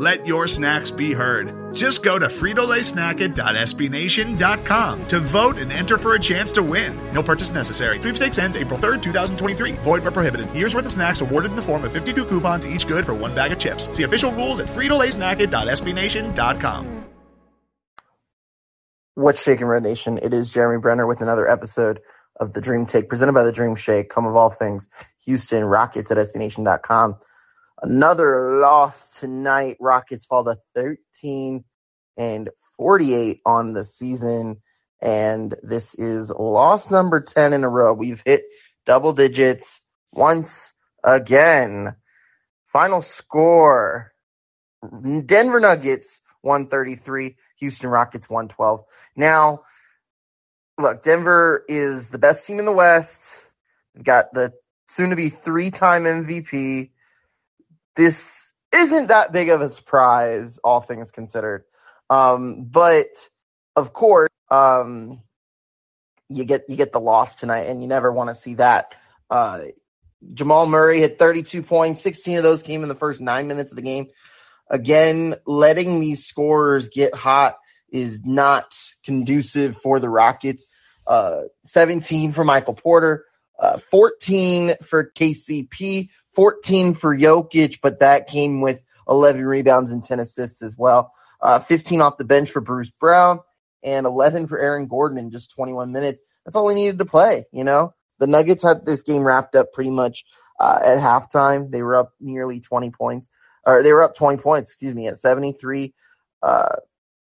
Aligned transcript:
Let 0.00 0.26
your 0.26 0.48
snacks 0.48 0.90
be 0.90 1.12
heard. 1.12 1.74
Just 1.74 2.02
go 2.02 2.18
to 2.18 2.28
fritolaysnacket.sbnation.com 2.28 5.08
to 5.08 5.20
vote 5.20 5.58
and 5.58 5.70
enter 5.70 5.98
for 5.98 6.14
a 6.14 6.18
chance 6.18 6.52
to 6.52 6.62
win. 6.62 6.98
No 7.12 7.22
purchase 7.22 7.50
necessary. 7.50 7.98
Sweepstakes 7.98 8.38
ends 8.38 8.56
April 8.56 8.78
3rd, 8.78 9.02
2023. 9.02 9.72
Void 9.72 10.02
where 10.02 10.10
prohibited. 10.10 10.50
Year's 10.54 10.74
worth 10.74 10.86
of 10.86 10.92
snacks 10.94 11.20
awarded 11.20 11.50
in 11.50 11.56
the 11.56 11.62
form 11.62 11.84
of 11.84 11.92
52 11.92 12.24
coupons, 12.24 12.66
each 12.66 12.88
good 12.88 13.04
for 13.04 13.12
one 13.12 13.34
bag 13.34 13.52
of 13.52 13.58
chips. 13.58 13.94
See 13.94 14.04
official 14.04 14.32
rules 14.32 14.58
at 14.60 14.68
fritolaysnacket.sbnation.com. 14.68 17.04
What's 19.16 19.42
shaking, 19.42 19.66
Red 19.66 19.82
Nation? 19.82 20.18
It 20.22 20.32
is 20.32 20.48
Jeremy 20.48 20.80
Brener 20.80 21.06
with 21.06 21.20
another 21.20 21.46
episode 21.46 22.00
of 22.40 22.54
the 22.54 22.62
Dream 22.62 22.86
Take 22.86 23.10
presented 23.10 23.34
by 23.34 23.44
the 23.44 23.52
Dream 23.52 23.76
Shake. 23.76 24.08
Come 24.08 24.24
of 24.24 24.34
all 24.34 24.48
things, 24.48 24.88
Houston 25.26 25.62
Rockets 25.62 26.10
at 26.10 26.16
SBNation.com. 26.16 27.16
Another 27.82 28.58
loss 28.58 29.10
tonight. 29.10 29.76
Rockets 29.80 30.26
fall 30.26 30.44
to 30.44 30.58
13 30.74 31.64
and 32.16 32.50
48 32.76 33.40
on 33.46 33.72
the 33.72 33.84
season. 33.84 34.62
And 35.00 35.54
this 35.62 35.94
is 35.94 36.30
loss 36.30 36.90
number 36.90 37.20
10 37.20 37.52
in 37.54 37.64
a 37.64 37.68
row. 37.68 37.94
We've 37.94 38.22
hit 38.26 38.42
double 38.86 39.12
digits 39.14 39.80
once 40.12 40.72
again. 41.04 41.96
Final 42.66 43.02
score 43.02 44.12
Denver 45.26 45.60
Nuggets 45.60 46.22
133, 46.42 47.36
Houston 47.58 47.90
Rockets 47.90 48.28
112. 48.30 48.84
Now, 49.16 49.62
look, 50.78 51.02
Denver 51.02 51.64
is 51.68 52.10
the 52.10 52.18
best 52.18 52.46
team 52.46 52.58
in 52.58 52.64
the 52.64 52.72
West. 52.72 53.50
We've 53.94 54.04
got 54.04 54.32
the 54.32 54.52
soon 54.86 55.10
to 55.10 55.16
be 55.16 55.28
three 55.28 55.70
time 55.70 56.04
MVP 56.04 56.90
this 57.96 58.52
isn't 58.72 59.08
that 59.08 59.32
big 59.32 59.48
of 59.48 59.60
a 59.60 59.68
surprise, 59.68 60.58
all 60.62 60.80
things 60.80 61.10
considered. 61.10 61.64
Um, 62.08 62.64
but 62.64 63.08
of 63.76 63.92
course, 63.92 64.30
um, 64.50 65.22
you 66.28 66.44
get 66.44 66.64
you 66.68 66.76
get 66.76 66.92
the 66.92 67.00
loss 67.00 67.34
tonight, 67.34 67.66
and 67.66 67.82
you 67.82 67.88
never 67.88 68.12
want 68.12 68.30
to 68.30 68.34
see 68.34 68.54
that. 68.54 68.94
Uh, 69.28 69.64
Jamal 70.34 70.66
Murray 70.66 71.00
had 71.00 71.18
32 71.18 71.62
points. 71.62 72.02
16 72.02 72.38
of 72.38 72.42
those 72.42 72.62
came 72.62 72.82
in 72.82 72.88
the 72.88 72.94
first 72.94 73.20
nine 73.20 73.48
minutes 73.48 73.72
of 73.72 73.76
the 73.76 73.82
game. 73.82 74.08
Again, 74.68 75.36
letting 75.46 75.98
these 75.98 76.26
scorers 76.26 76.88
get 76.88 77.14
hot 77.14 77.56
is 77.90 78.24
not 78.24 78.76
conducive 79.04 79.76
for 79.82 79.98
the 79.98 80.08
Rockets. 80.08 80.66
Uh, 81.06 81.42
17 81.64 82.32
for 82.32 82.44
Michael 82.44 82.74
Porter, 82.74 83.24
uh, 83.58 83.78
14 83.78 84.74
for 84.84 85.10
KCP, 85.10 86.08
14 86.40 86.94
for 86.94 87.14
Jokic, 87.14 87.80
but 87.82 88.00
that 88.00 88.26
came 88.26 88.62
with 88.62 88.80
11 89.06 89.44
rebounds 89.44 89.92
and 89.92 90.02
10 90.02 90.20
assists 90.20 90.62
as 90.62 90.74
well. 90.74 91.12
Uh, 91.42 91.58
15 91.58 92.00
off 92.00 92.16
the 92.16 92.24
bench 92.24 92.50
for 92.50 92.62
Bruce 92.62 92.90
Brown 92.98 93.40
and 93.82 94.06
11 94.06 94.46
for 94.46 94.58
Aaron 94.58 94.86
Gordon 94.86 95.18
in 95.18 95.30
just 95.30 95.50
21 95.50 95.92
minutes. 95.92 96.22
That's 96.42 96.56
all 96.56 96.66
he 96.70 96.74
needed 96.74 96.96
to 97.00 97.04
play. 97.04 97.44
You 97.52 97.64
know, 97.64 97.92
the 98.20 98.26
Nuggets 98.26 98.62
had 98.62 98.86
this 98.86 99.02
game 99.02 99.22
wrapped 99.22 99.54
up 99.54 99.74
pretty 99.74 99.90
much 99.90 100.24
uh, 100.58 100.80
at 100.82 100.96
halftime. 100.96 101.70
They 101.70 101.82
were 101.82 101.94
up 101.94 102.12
nearly 102.20 102.58
20 102.58 102.88
points, 102.88 103.28
or 103.66 103.82
they 103.82 103.92
were 103.92 104.02
up 104.02 104.16
20 104.16 104.38
points, 104.38 104.70
excuse 104.70 104.94
me, 104.94 105.08
at 105.08 105.18
73. 105.18 105.92
Uh, 106.42 106.76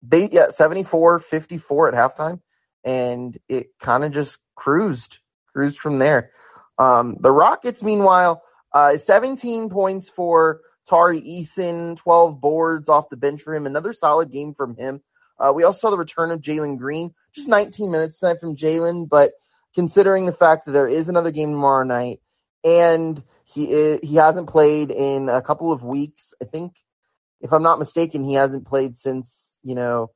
they, 0.03 0.29
yeah, 0.29 0.49
74 0.49 1.17
54 1.17 1.87
at 1.87 1.93
halftime. 1.95 2.41
And 2.83 3.39
it 3.49 3.69
kind 3.79 4.03
of 4.03 4.11
just 4.11 4.37
cruised, 4.53 5.17
cruised 5.51 5.79
from 5.79 5.97
there. 5.97 6.29
Um, 6.77 7.17
the 7.19 7.31
Rockets, 7.31 7.81
meanwhile, 7.81 8.43
uh, 8.73 8.97
17 8.97 9.69
points 9.69 10.09
for 10.09 10.61
Tari 10.87 11.21
Eason, 11.21 11.97
12 11.97 12.41
boards 12.41 12.89
off 12.89 13.09
the 13.09 13.17
bench 13.17 13.41
for 13.41 13.53
him. 13.53 13.65
Another 13.65 13.93
solid 13.93 14.31
game 14.31 14.53
from 14.53 14.75
him. 14.75 15.01
Uh, 15.39 15.53
we 15.53 15.63
also 15.63 15.79
saw 15.79 15.89
the 15.89 15.97
return 15.97 16.31
of 16.31 16.41
Jalen 16.41 16.77
Green, 16.77 17.13
just 17.33 17.47
19 17.47 17.91
minutes 17.91 18.19
tonight 18.19 18.39
from 18.39 18.55
Jalen, 18.55 19.07
but 19.07 19.31
considering 19.73 20.25
the 20.25 20.33
fact 20.33 20.65
that 20.65 20.71
there 20.73 20.87
is 20.87 21.07
another 21.07 21.31
game 21.31 21.51
tomorrow 21.51 21.85
night 21.85 22.19
and 22.63 23.23
he 23.45 23.97
he 24.03 24.15
hasn't 24.15 24.49
played 24.49 24.91
in 24.91 25.29
a 25.29 25.41
couple 25.41 25.71
of 25.71 25.83
weeks, 25.83 26.33
I 26.41 26.45
think, 26.45 26.73
if 27.41 27.53
I'm 27.53 27.63
not 27.63 27.79
mistaken, 27.79 28.23
he 28.23 28.33
hasn't 28.33 28.67
played 28.67 28.95
since 28.95 29.55
you 29.63 29.75
know 29.75 30.11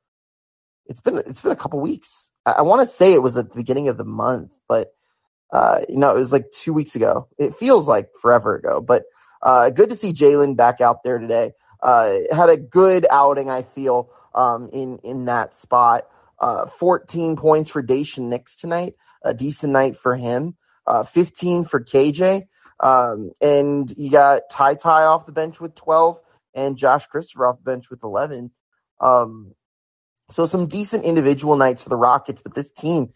it's 0.86 1.00
been 1.00 1.18
it's 1.18 1.40
been 1.40 1.52
a 1.52 1.56
couple 1.56 1.80
weeks. 1.80 2.30
I, 2.46 2.52
I 2.52 2.62
want 2.62 2.86
to 2.86 2.94
say 2.94 3.12
it 3.12 3.22
was 3.22 3.36
at 3.36 3.50
the 3.50 3.56
beginning 3.56 3.88
of 3.88 3.96
the 3.96 4.04
month, 4.04 4.52
but 4.68 4.93
uh, 5.54 5.82
you 5.88 5.96
know, 5.96 6.10
it 6.10 6.16
was 6.18 6.32
like 6.32 6.50
two 6.50 6.72
weeks 6.72 6.96
ago. 6.96 7.28
It 7.38 7.54
feels 7.54 7.86
like 7.86 8.10
forever 8.20 8.56
ago, 8.56 8.80
but 8.80 9.04
uh, 9.40 9.70
good 9.70 9.88
to 9.90 9.96
see 9.96 10.12
Jalen 10.12 10.56
back 10.56 10.80
out 10.80 11.04
there 11.04 11.18
today. 11.18 11.52
Uh, 11.80 12.18
had 12.32 12.48
a 12.48 12.56
good 12.56 13.06
outing, 13.08 13.48
I 13.50 13.62
feel, 13.62 14.10
um, 14.34 14.68
in 14.72 14.98
in 15.04 15.26
that 15.26 15.54
spot. 15.54 16.08
Uh, 16.40 16.66
14 16.66 17.36
points 17.36 17.70
for 17.70 17.84
Daishen 17.84 18.28
Nix 18.30 18.56
tonight, 18.56 18.94
a 19.22 19.32
decent 19.32 19.72
night 19.72 19.96
for 19.96 20.16
him. 20.16 20.56
Uh, 20.88 21.04
15 21.04 21.66
for 21.66 21.80
KJ, 21.80 22.48
um, 22.80 23.30
and 23.40 23.94
you 23.96 24.10
got 24.10 24.42
Ty 24.50 24.74
Ty 24.74 25.04
off 25.04 25.24
the 25.24 25.32
bench 25.32 25.60
with 25.60 25.76
12, 25.76 26.18
and 26.54 26.76
Josh 26.76 27.06
Christopher 27.06 27.46
off 27.46 27.58
the 27.58 27.70
bench 27.70 27.90
with 27.90 28.02
11. 28.02 28.50
Um, 29.00 29.54
so 30.30 30.46
some 30.46 30.66
decent 30.66 31.04
individual 31.04 31.54
nights 31.54 31.84
for 31.84 31.90
the 31.90 31.96
Rockets, 31.96 32.42
but 32.42 32.54
this 32.54 32.72
team 32.72 33.12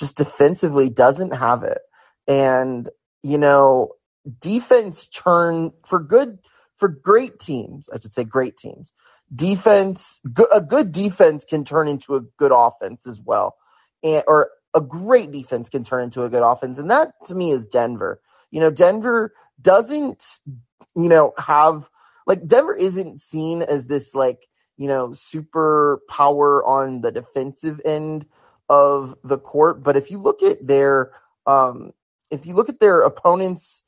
just 0.00 0.16
defensively 0.16 0.88
doesn't 0.88 1.32
have 1.32 1.62
it. 1.62 1.78
And, 2.26 2.88
you 3.22 3.36
know, 3.36 3.92
defense 4.40 5.06
turn 5.06 5.72
for 5.84 6.00
good, 6.00 6.38
for 6.78 6.88
great 6.88 7.38
teams, 7.38 7.90
I 7.90 8.00
should 8.00 8.14
say 8.14 8.24
great 8.24 8.56
teams. 8.56 8.92
Defense, 9.32 10.18
a 10.52 10.62
good 10.62 10.90
defense 10.90 11.44
can 11.44 11.64
turn 11.64 11.86
into 11.86 12.16
a 12.16 12.22
good 12.38 12.50
offense 12.52 13.06
as 13.06 13.20
well. 13.20 13.56
And, 14.02 14.24
or 14.26 14.50
a 14.74 14.80
great 14.80 15.30
defense 15.30 15.68
can 15.68 15.84
turn 15.84 16.04
into 16.04 16.22
a 16.22 16.30
good 16.30 16.42
offense. 16.42 16.78
And 16.78 16.90
that 16.90 17.12
to 17.26 17.34
me 17.34 17.50
is 17.50 17.66
Denver. 17.66 18.22
You 18.50 18.60
know, 18.60 18.70
Denver 18.70 19.34
doesn't, 19.60 20.24
you 20.96 21.08
know, 21.10 21.34
have 21.36 21.90
like 22.26 22.46
Denver 22.46 22.74
isn't 22.74 23.20
seen 23.20 23.60
as 23.60 23.86
this 23.86 24.14
like, 24.14 24.48
you 24.78 24.88
know, 24.88 25.12
super 25.12 26.00
power 26.08 26.64
on 26.64 27.02
the 27.02 27.12
defensive 27.12 27.82
end 27.84 28.26
of 28.70 29.16
the 29.24 29.36
court. 29.36 29.82
But 29.82 29.96
if 29.96 30.10
you 30.10 30.18
look 30.18 30.42
at 30.42 30.66
their 30.66 31.12
um, 31.46 31.92
if 32.30 32.46
you 32.46 32.54
look 32.54 32.68
at 32.68 32.80
their 32.80 33.02
opponents, 33.02 33.82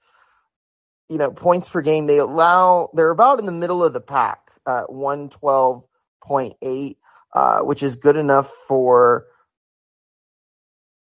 you 1.08 1.16
know, 1.16 1.30
points 1.30 1.68
per 1.68 1.80
game, 1.80 2.06
they 2.06 2.18
allow 2.18 2.90
they're 2.92 3.10
about 3.10 3.38
in 3.38 3.46
the 3.46 3.52
middle 3.52 3.82
of 3.82 3.94
the 3.94 4.00
pack 4.00 4.50
at 4.66 4.92
one 4.92 5.30
twelve 5.30 5.84
point 6.20 6.56
eight, 6.60 6.98
uh, 7.32 7.60
which 7.60 7.82
is 7.82 7.96
good 7.96 8.16
enough 8.16 8.50
for 8.68 9.26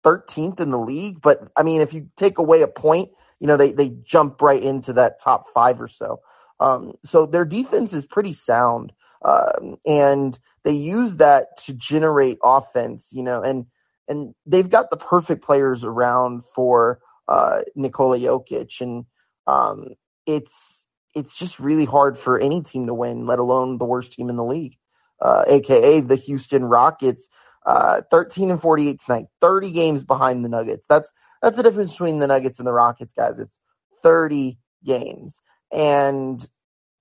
13th 0.04 0.60
in 0.60 0.70
the 0.70 0.78
league. 0.78 1.22
But 1.22 1.50
I 1.56 1.62
mean, 1.62 1.80
if 1.80 1.94
you 1.94 2.10
take 2.16 2.38
away 2.38 2.62
a 2.62 2.68
point, 2.68 3.10
you 3.40 3.46
know, 3.46 3.56
they, 3.56 3.72
they 3.72 3.90
jump 4.04 4.42
right 4.42 4.62
into 4.62 4.92
that 4.94 5.20
top 5.20 5.46
five 5.54 5.80
or 5.80 5.88
so. 5.88 6.20
Um, 6.60 6.94
so 7.04 7.26
their 7.26 7.44
defense 7.44 7.92
is 7.92 8.06
pretty 8.06 8.32
sound. 8.32 8.92
Um, 9.24 9.76
and 9.86 10.38
they 10.64 10.72
use 10.72 11.16
that 11.16 11.56
to 11.64 11.74
generate 11.74 12.38
offense, 12.42 13.10
you 13.12 13.22
know, 13.22 13.42
and 13.42 13.66
and 14.08 14.34
they've 14.44 14.68
got 14.68 14.90
the 14.90 14.96
perfect 14.96 15.44
players 15.44 15.84
around 15.84 16.42
for 16.54 17.00
uh, 17.28 17.62
Nikola 17.74 18.18
Jokic, 18.18 18.80
and 18.80 19.06
um, 19.46 19.94
it's 20.26 20.86
it's 21.14 21.34
just 21.34 21.60
really 21.60 21.84
hard 21.84 22.18
for 22.18 22.38
any 22.38 22.62
team 22.62 22.86
to 22.86 22.94
win, 22.94 23.26
let 23.26 23.38
alone 23.38 23.78
the 23.78 23.84
worst 23.84 24.12
team 24.12 24.28
in 24.28 24.36
the 24.36 24.44
league, 24.44 24.76
uh, 25.20 25.44
aka 25.46 26.00
the 26.00 26.16
Houston 26.16 26.64
Rockets. 26.64 27.28
Uh, 27.64 28.02
13 28.10 28.50
and 28.50 28.60
48 28.60 28.98
tonight, 28.98 29.26
30 29.40 29.70
games 29.70 30.02
behind 30.02 30.44
the 30.44 30.48
Nuggets. 30.48 30.84
That's 30.88 31.12
that's 31.42 31.56
the 31.56 31.62
difference 31.62 31.92
between 31.92 32.18
the 32.18 32.26
Nuggets 32.26 32.58
and 32.58 32.66
the 32.66 32.72
Rockets, 32.72 33.14
guys. 33.14 33.38
It's 33.38 33.60
30 34.02 34.58
games. 34.84 35.40
And 35.72 36.46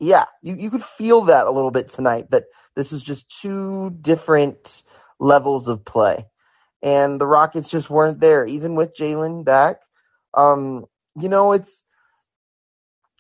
yeah, 0.02 0.26
you, 0.42 0.56
you 0.56 0.72
could 0.72 0.84
feel 0.84 1.22
that 1.22 1.46
a 1.46 1.52
little 1.52 1.70
bit 1.70 1.90
tonight 1.90 2.32
that 2.32 2.46
this 2.76 2.92
is 2.92 3.04
just 3.04 3.30
two 3.42 3.92
different 4.02 4.82
levels 5.20 5.68
of 5.68 5.86
play. 5.86 6.26
And 6.82 7.22
the 7.22 7.28
Rockets 7.28 7.70
just 7.70 7.92
weren't 7.92 8.20
there, 8.20 8.46
even 8.48 8.74
with 8.74 8.96
Jalen 8.98 9.46
back. 9.46 9.78
Um, 10.34 10.86
you 11.16 11.30
know, 11.30 11.52
it's 11.52 11.84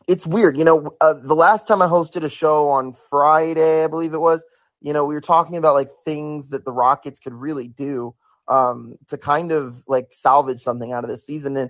it's 0.08 0.26
weird. 0.26 0.58
You 0.58 0.66
know, 0.66 0.96
uh, 1.00 1.14
the 1.14 1.36
last 1.36 1.68
time 1.68 1.84
I 1.84 1.88
hosted 1.88 2.24
a 2.24 2.30
show 2.30 2.70
on 2.70 2.96
Friday, 3.12 3.84
I 3.84 3.88
believe 3.88 4.16
it 4.16 4.20
was, 4.20 4.44
you 4.82 4.92
know, 4.92 5.06
we 5.06 5.14
were 5.14 5.22
talking 5.22 5.58
about 5.58 5.76
like 5.76 5.92
things 6.04 6.50
that 6.50 6.66
the 6.66 6.72
Rockets 6.72 7.20
could 7.20 7.34
really 7.34 7.68
do 7.68 8.16
um, 8.48 8.98
to 9.10 9.20
kind 9.20 9.52
of 9.52 9.84
like 9.88 10.08
salvage 10.12 10.62
something 10.62 10.92
out 10.92 11.04
of 11.04 11.12
this 11.12 11.28
season. 11.28 11.56
And 11.58 11.70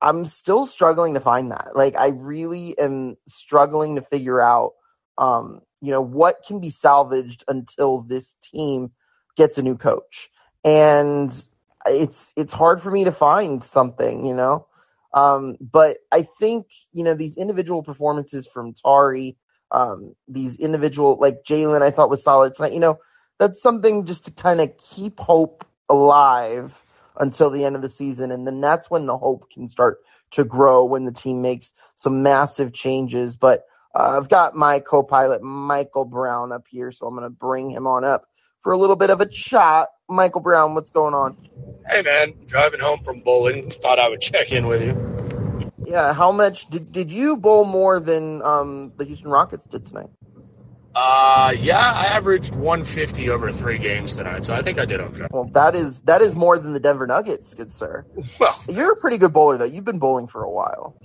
I'm 0.00 0.24
still 0.26 0.66
struggling 0.66 1.14
to 1.14 1.20
find 1.20 1.50
that. 1.50 1.70
Like, 1.74 1.96
I 1.96 2.08
really 2.08 2.78
am 2.78 3.16
struggling 3.26 3.96
to 3.96 4.02
figure 4.02 4.40
out, 4.40 4.72
um, 5.18 5.60
you 5.80 5.90
know, 5.90 6.02
what 6.02 6.44
can 6.46 6.60
be 6.60 6.70
salvaged 6.70 7.44
until 7.48 8.02
this 8.02 8.36
team 8.42 8.92
gets 9.36 9.58
a 9.58 9.62
new 9.62 9.76
coach. 9.76 10.30
And 10.64 11.32
it's 11.86 12.32
it's 12.36 12.52
hard 12.52 12.80
for 12.80 12.90
me 12.90 13.04
to 13.04 13.12
find 13.12 13.62
something, 13.62 14.26
you 14.26 14.34
know. 14.34 14.66
Um, 15.14 15.56
but 15.60 15.98
I 16.12 16.26
think 16.38 16.66
you 16.92 17.04
know 17.04 17.14
these 17.14 17.36
individual 17.36 17.82
performances 17.82 18.46
from 18.46 18.74
Tari, 18.74 19.36
um, 19.70 20.14
these 20.28 20.56
individual 20.56 21.16
like 21.20 21.44
Jalen, 21.44 21.82
I 21.82 21.90
thought 21.90 22.10
was 22.10 22.24
solid 22.24 22.54
tonight. 22.54 22.72
You 22.72 22.80
know, 22.80 22.98
that's 23.38 23.60
something 23.62 24.04
just 24.04 24.24
to 24.26 24.30
kind 24.30 24.60
of 24.60 24.76
keep 24.78 25.20
hope 25.20 25.64
alive 25.88 26.84
until 27.18 27.50
the 27.50 27.64
end 27.64 27.76
of 27.76 27.82
the 27.82 27.88
season, 27.88 28.30
and 28.30 28.46
then 28.46 28.60
that's 28.60 28.90
when 28.90 29.06
the 29.06 29.18
hope 29.18 29.50
can 29.50 29.68
start 29.68 29.98
to 30.32 30.44
grow 30.44 30.84
when 30.84 31.04
the 31.04 31.12
team 31.12 31.42
makes 31.42 31.72
some 31.94 32.22
massive 32.22 32.72
changes. 32.72 33.36
But 33.36 33.64
uh, 33.94 34.18
I've 34.18 34.28
got 34.28 34.54
my 34.54 34.80
co-pilot 34.80 35.42
Michael 35.42 36.04
Brown 36.04 36.52
up 36.52 36.66
here, 36.68 36.92
so 36.92 37.06
I'm 37.06 37.14
going 37.14 37.24
to 37.24 37.30
bring 37.30 37.70
him 37.70 37.86
on 37.86 38.04
up 38.04 38.26
for 38.60 38.72
a 38.72 38.78
little 38.78 38.96
bit 38.96 39.10
of 39.10 39.20
a 39.20 39.26
chat. 39.26 39.88
Michael 40.08 40.40
Brown, 40.40 40.74
what's 40.74 40.90
going 40.90 41.14
on? 41.14 41.36
Hey 41.88 42.02
man, 42.02 42.34
driving 42.46 42.80
home 42.80 43.00
from 43.04 43.20
bowling. 43.20 43.70
Thought 43.70 43.98
I 43.98 44.08
would 44.08 44.20
check 44.20 44.52
in 44.52 44.66
with 44.66 44.82
you. 44.82 45.16
Yeah, 45.84 46.12
how 46.12 46.32
much 46.32 46.68
did 46.68 46.90
did 46.90 47.12
you 47.12 47.36
bowl 47.36 47.64
more 47.64 48.00
than 48.00 48.42
um, 48.42 48.92
the 48.96 49.04
Houston 49.04 49.30
Rockets 49.30 49.66
did 49.66 49.86
tonight? 49.86 50.10
Uh, 50.98 51.52
yeah, 51.58 51.92
I 51.92 52.06
averaged 52.06 52.54
150 52.54 53.28
over 53.28 53.52
three 53.52 53.76
games 53.76 54.16
tonight, 54.16 54.46
so 54.46 54.54
I 54.54 54.62
think 54.62 54.78
I 54.78 54.86
did 54.86 54.98
okay. 55.00 55.26
Well, 55.30 55.44
that 55.52 55.76
is 55.76 56.00
that 56.02 56.22
is 56.22 56.34
more 56.34 56.58
than 56.58 56.72
the 56.72 56.80
Denver 56.80 57.06
Nuggets, 57.06 57.52
good 57.52 57.70
sir. 57.70 58.06
Well, 58.40 58.58
You're 58.66 58.92
a 58.92 58.96
pretty 58.96 59.18
good 59.18 59.32
bowler 59.34 59.58
though. 59.58 59.66
You've 59.66 59.84
been 59.84 59.98
bowling 59.98 60.26
for 60.26 60.42
a 60.42 60.50
while. 60.50 60.96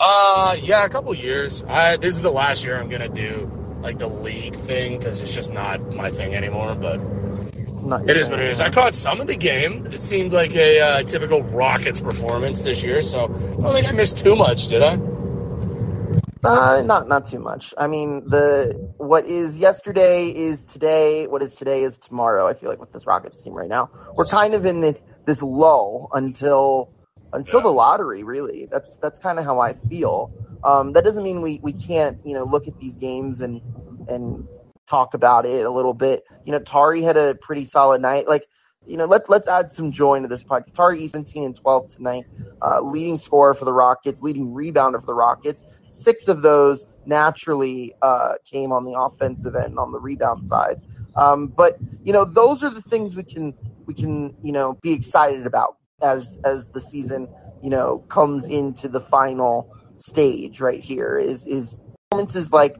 uh, 0.00 0.54
yeah, 0.60 0.84
a 0.84 0.88
couple 0.90 1.14
years. 1.14 1.62
I 1.64 1.96
this 1.96 2.14
is 2.14 2.20
the 2.20 2.30
last 2.30 2.62
year 2.62 2.78
I'm 2.78 2.90
gonna 2.90 3.08
do 3.08 3.50
like 3.80 3.98
the 3.98 4.06
league 4.06 4.54
thing 4.54 4.98
because 4.98 5.22
it's 5.22 5.34
just 5.34 5.50
not 5.50 5.80
my 5.94 6.10
thing 6.10 6.34
anymore. 6.34 6.74
But 6.74 6.98
Not 7.82 8.10
it 8.10 8.18
is 8.18 8.28
what 8.28 8.38
it 8.38 8.50
is. 8.50 8.60
I 8.60 8.68
caught 8.68 8.94
some 8.94 9.18
of 9.18 9.28
the 9.28 9.36
game. 9.36 9.86
It 9.86 10.02
seemed 10.02 10.32
like 10.32 10.54
a 10.54 10.78
uh, 10.80 11.02
typical 11.04 11.42
Rockets 11.42 12.02
performance 12.02 12.60
this 12.60 12.82
year, 12.84 13.00
so 13.00 13.24
I 13.24 13.62
don't 13.62 13.72
think 13.72 13.88
I 13.88 13.92
missed 13.92 14.18
too 14.18 14.36
much, 14.36 14.68
did 14.68 14.82
I? 14.82 14.96
Uh, 16.44 16.82
not 16.84 17.06
not 17.08 17.26
too 17.28 17.38
much. 17.38 17.72
I 17.78 17.86
mean, 17.86 18.28
the 18.28 18.92
what 18.98 19.26
is 19.26 19.58
yesterday 19.58 20.28
is 20.30 20.64
today. 20.64 21.26
What 21.28 21.40
is 21.42 21.54
today 21.54 21.82
is 21.84 21.98
tomorrow. 21.98 22.46
I 22.48 22.54
feel 22.54 22.68
like 22.68 22.80
with 22.80 22.92
this 22.92 23.06
Rockets 23.06 23.42
team 23.42 23.52
right 23.54 23.68
now, 23.68 23.90
we're 24.16 24.24
kind 24.24 24.54
of 24.54 24.66
in 24.66 24.80
this 24.80 25.04
this 25.24 25.40
lull 25.42 26.08
until 26.14 26.90
until 27.32 27.60
Yeah. 27.60 27.64
the 27.64 27.72
lottery. 27.72 28.24
Really, 28.24 28.66
that's 28.70 28.96
that's 28.96 29.20
kind 29.20 29.38
of 29.38 29.44
how 29.44 29.60
I 29.60 29.74
feel. 29.74 30.32
Um, 30.64 30.92
that 30.94 31.04
doesn't 31.04 31.22
mean 31.22 31.42
we 31.42 31.60
we 31.62 31.72
can't 31.72 32.18
you 32.26 32.34
know 32.34 32.44
look 32.44 32.66
at 32.66 32.78
these 32.80 32.96
games 32.96 33.40
and 33.40 33.60
and 34.08 34.46
talk 34.88 35.14
about 35.14 35.44
it 35.44 35.64
a 35.64 35.70
little 35.70 35.94
bit. 35.94 36.24
You 36.44 36.50
know, 36.52 36.58
Tari 36.58 37.02
had 37.02 37.16
a 37.16 37.36
pretty 37.36 37.66
solid 37.66 38.02
night. 38.02 38.26
Like 38.26 38.46
you 38.86 38.96
know, 38.96 39.04
let 39.04 39.28
let's 39.30 39.48
add 39.48 39.70
some 39.70 39.92
joy 39.92 40.14
into 40.14 40.28
this 40.28 40.42
podcast. 40.42 40.74
Tari 40.74 41.08
17 41.08 41.44
and 41.44 41.56
12 41.56 41.96
tonight, 41.96 42.26
uh, 42.60 42.80
leading 42.80 43.18
scorer 43.18 43.54
for 43.54 43.64
the 43.64 43.72
Rockets, 43.72 44.22
leading 44.22 44.48
rebounder 44.48 45.00
for 45.00 45.06
the 45.06 45.14
Rockets. 45.14 45.64
Six 45.88 46.28
of 46.28 46.42
those 46.42 46.86
naturally 47.06 47.94
uh, 48.02 48.34
came 48.44 48.72
on 48.72 48.84
the 48.84 48.98
offensive 48.98 49.54
end 49.54 49.78
on 49.78 49.92
the 49.92 50.00
rebound 50.00 50.44
side. 50.44 50.80
Um, 51.14 51.48
but 51.48 51.78
you 52.02 52.12
know, 52.12 52.24
those 52.24 52.62
are 52.62 52.70
the 52.70 52.82
things 52.82 53.14
we 53.14 53.22
can 53.22 53.54
we 53.86 53.94
can 53.94 54.36
you 54.42 54.52
know 54.52 54.78
be 54.82 54.92
excited 54.92 55.46
about 55.46 55.76
as 56.00 56.38
as 56.44 56.68
the 56.68 56.80
season 56.80 57.28
you 57.62 57.70
know 57.70 57.98
comes 58.08 58.46
into 58.46 58.88
the 58.88 59.00
final 59.00 59.70
stage. 59.98 60.60
Right 60.60 60.82
here 60.82 61.18
is 61.18 61.46
is 61.46 61.78
performances 62.10 62.52
like 62.52 62.76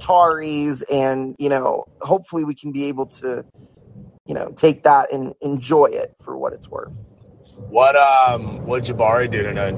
Tari's, 0.00 0.82
and 0.82 1.34
you 1.38 1.48
know, 1.48 1.84
hopefully 2.00 2.44
we 2.44 2.54
can 2.54 2.72
be 2.72 2.84
able 2.86 3.06
to 3.06 3.44
you 4.26 4.34
know 4.34 4.52
take 4.56 4.82
that 4.84 5.12
and 5.12 5.34
enjoy 5.40 5.86
it 5.86 6.14
for 6.22 6.36
what 6.36 6.52
it's 6.52 6.68
worth. 6.68 6.92
What 7.56 7.96
um, 7.96 8.64
what 8.66 8.84
Jabari 8.84 9.30
do 9.30 9.42
tonight? 9.42 9.74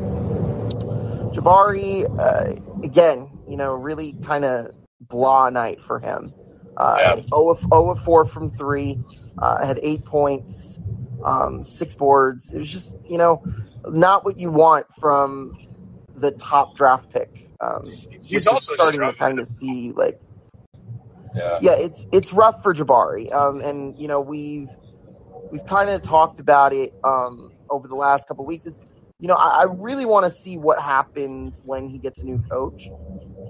Jabari, 1.33 2.07
uh, 2.19 2.83
again, 2.83 3.31
you 3.49 3.57
know, 3.57 3.75
really 3.75 4.15
kind 4.25 4.45
of 4.45 4.75
blah 5.03 5.51
night 5.51 5.81
for 5.83 5.99
him. 5.99 6.33
Uh, 6.77 6.97
Yeah. 6.99 7.23
0, 7.29 7.51
of, 7.51 7.61
0 7.61 7.91
of 7.91 8.01
4 8.03 8.25
from 8.25 8.51
three, 8.53 8.99
uh, 9.39 9.65
had 9.65 9.79
eight 9.83 10.05
points, 10.05 10.79
um, 11.25 11.63
six 11.63 11.95
boards. 11.95 12.53
It 12.53 12.59
was 12.59 12.71
just, 12.71 12.97
you 13.09 13.19
know, 13.19 13.43
not 13.89 14.25
what 14.25 14.39
you 14.39 14.51
want 14.51 14.87
from 14.99 15.57
the 16.17 16.31
top 16.33 16.75
draft 16.75 17.11
pick. 17.11 17.51
Um, 17.61 17.85
He's 18.23 18.47
also 18.47 18.75
starting 18.75 19.01
to 19.01 19.13
kind 19.13 19.39
of 19.39 19.47
see 19.47 19.93
like 19.93 20.21
Yeah. 21.37 21.59
yeah, 21.61 21.73
it's 21.73 22.07
it's 22.13 22.33
rough 22.33 22.63
for 22.63 22.75
Jabari. 22.75 23.33
Um, 23.33 23.61
and 23.61 23.99
you 23.99 24.09
know 24.09 24.21
we've 24.21 24.71
we've 25.51 25.65
kind 25.67 25.91
of 25.91 26.03
talked 26.03 26.41
about 26.41 26.73
it 26.73 26.95
um, 27.05 27.53
over 27.71 27.89
the 27.89 27.95
last 27.95 28.27
couple 28.27 28.45
of 28.45 28.49
weeks. 28.49 28.67
It's 28.67 28.83
you 29.19 29.29
know 29.29 29.35
I, 29.35 29.63
I 29.63 29.65
really 29.65 30.07
want 30.07 30.25
to 30.25 30.31
see 30.31 30.57
what 30.59 30.81
happens 30.81 31.61
when 31.65 31.89
he 31.89 31.99
gets 31.99 32.21
a 32.21 32.25
new 32.25 32.43
coach, 32.51 32.89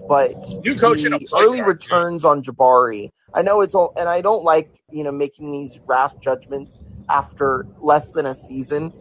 but 0.09 0.35
New 0.65 0.77
coach 0.77 1.03
the 1.03 1.29
early 1.39 1.63
returns 1.63 2.25
on 2.25 2.43
Jabari. 2.43 3.11
I 3.35 3.43
know 3.43 3.61
it's 3.61 3.75
all, 3.75 3.93
and 3.97 4.09
I 4.09 4.21
don't 4.21 4.45
like 4.45 4.71
you 4.91 5.05
know 5.05 5.13
making 5.13 5.53
these 5.53 5.79
rash 5.87 6.13
judgments 6.21 6.79
after 7.09 7.67
less 7.81 8.11
than 8.11 8.27
a 8.27 8.35
season, 8.35 8.93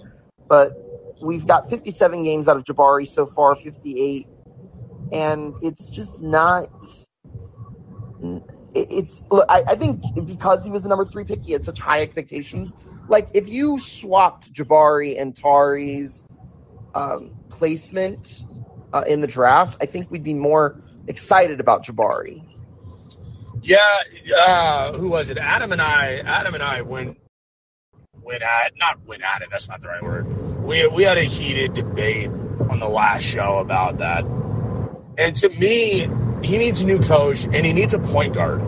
but 0.47 0.73
we've 1.21 1.47
got 1.47 1.69
57 1.69 2.23
games 2.23 2.47
out 2.47 2.57
of 2.57 2.63
Jabari 2.65 3.07
so 3.07 3.25
far, 3.25 3.55
58, 3.55 4.27
and 5.11 5.55
it's 5.61 5.89
just 5.89 6.19
not 6.19 6.69
it's 8.75 9.23
look, 9.31 9.45
I, 9.49 9.63
I 9.67 9.75
think 9.75 10.01
because 10.27 10.63
he 10.63 10.69
was 10.69 10.83
the 10.83 10.89
number 10.89 11.05
three 11.05 11.23
pick, 11.23 11.43
he 11.43 11.53
had 11.53 11.65
such 11.65 11.79
high 11.79 12.01
expectations. 12.01 12.73
Like 13.07 13.29
if 13.33 13.47
you 13.47 13.79
swapped 13.79 14.53
Jabari 14.53 15.19
and 15.19 15.35
Tari's 15.35 16.23
um, 16.93 17.31
placement 17.49 18.43
uh, 18.93 19.03
in 19.07 19.21
the 19.21 19.27
draft, 19.27 19.77
I 19.81 19.85
think 19.85 20.11
we'd 20.11 20.23
be 20.23 20.33
more 20.33 20.81
excited 21.07 21.59
about 21.59 21.85
Jabari. 21.85 22.43
Yeah, 23.61 23.79
uh, 24.37 24.93
who 24.93 25.09
was 25.09 25.29
it? 25.29 25.37
Adam 25.37 25.71
and 25.71 25.81
I. 25.81 26.17
Adam 26.25 26.53
and 26.53 26.63
I 26.63 26.81
went 26.81 27.17
went 28.21 28.43
at 28.43 28.73
not 28.77 29.03
went 29.05 29.23
at 29.23 29.41
it. 29.41 29.49
That's 29.51 29.69
not 29.69 29.81
the 29.81 29.87
right 29.87 30.03
word. 30.03 30.25
We 30.63 30.85
we 30.87 31.03
had 31.03 31.17
a 31.17 31.23
heated 31.23 31.73
debate 31.73 32.29
on 32.69 32.79
the 32.79 32.89
last 32.89 33.23
show 33.23 33.59
about 33.59 33.97
that. 33.99 34.23
And 35.17 35.35
to 35.37 35.49
me, 35.49 36.09
he 36.43 36.57
needs 36.57 36.81
a 36.81 36.85
new 36.85 36.99
coach 36.99 37.45
and 37.45 37.65
he 37.65 37.73
needs 37.73 37.93
a 37.93 37.99
point 37.99 38.33
guard. 38.33 38.61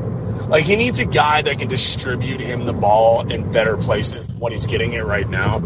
Like 0.50 0.64
he 0.64 0.76
needs 0.76 1.00
a 1.00 1.06
guy 1.06 1.42
that 1.42 1.60
can 1.60 1.68
distribute 1.68 2.40
him 2.40 2.66
the 2.66 2.74
ball 2.74 3.30
in 3.30 3.52
better 3.52 3.76
places 3.78 4.28
than 4.28 4.40
what 4.40 4.52
he's 4.52 4.66
getting 4.66 4.94
it 4.94 5.06
right 5.06 5.30
now. 5.30 5.58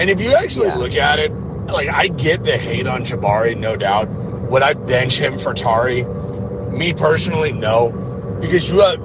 And 0.00 0.10
if 0.10 0.20
you 0.20 0.34
actually 0.34 0.68
Yeah. 0.68 0.76
look 0.76 0.94
at 0.94 1.18
it, 1.18 1.32
like 1.66 1.88
I 1.88 2.08
get 2.08 2.44
the 2.44 2.56
hate 2.58 2.86
on 2.86 3.02
Jabari, 3.04 3.56
no 3.56 3.76
doubt. 3.76 4.08
Would 4.08 4.62
I 4.62 4.74
bench 4.74 5.18
him 5.20 5.38
for 5.38 5.52
Tari? 5.54 6.04
Me 6.72 6.92
personally, 6.92 7.52
no, 7.52 7.90
because 8.40 8.70
you 8.70 8.80
have 8.80 9.00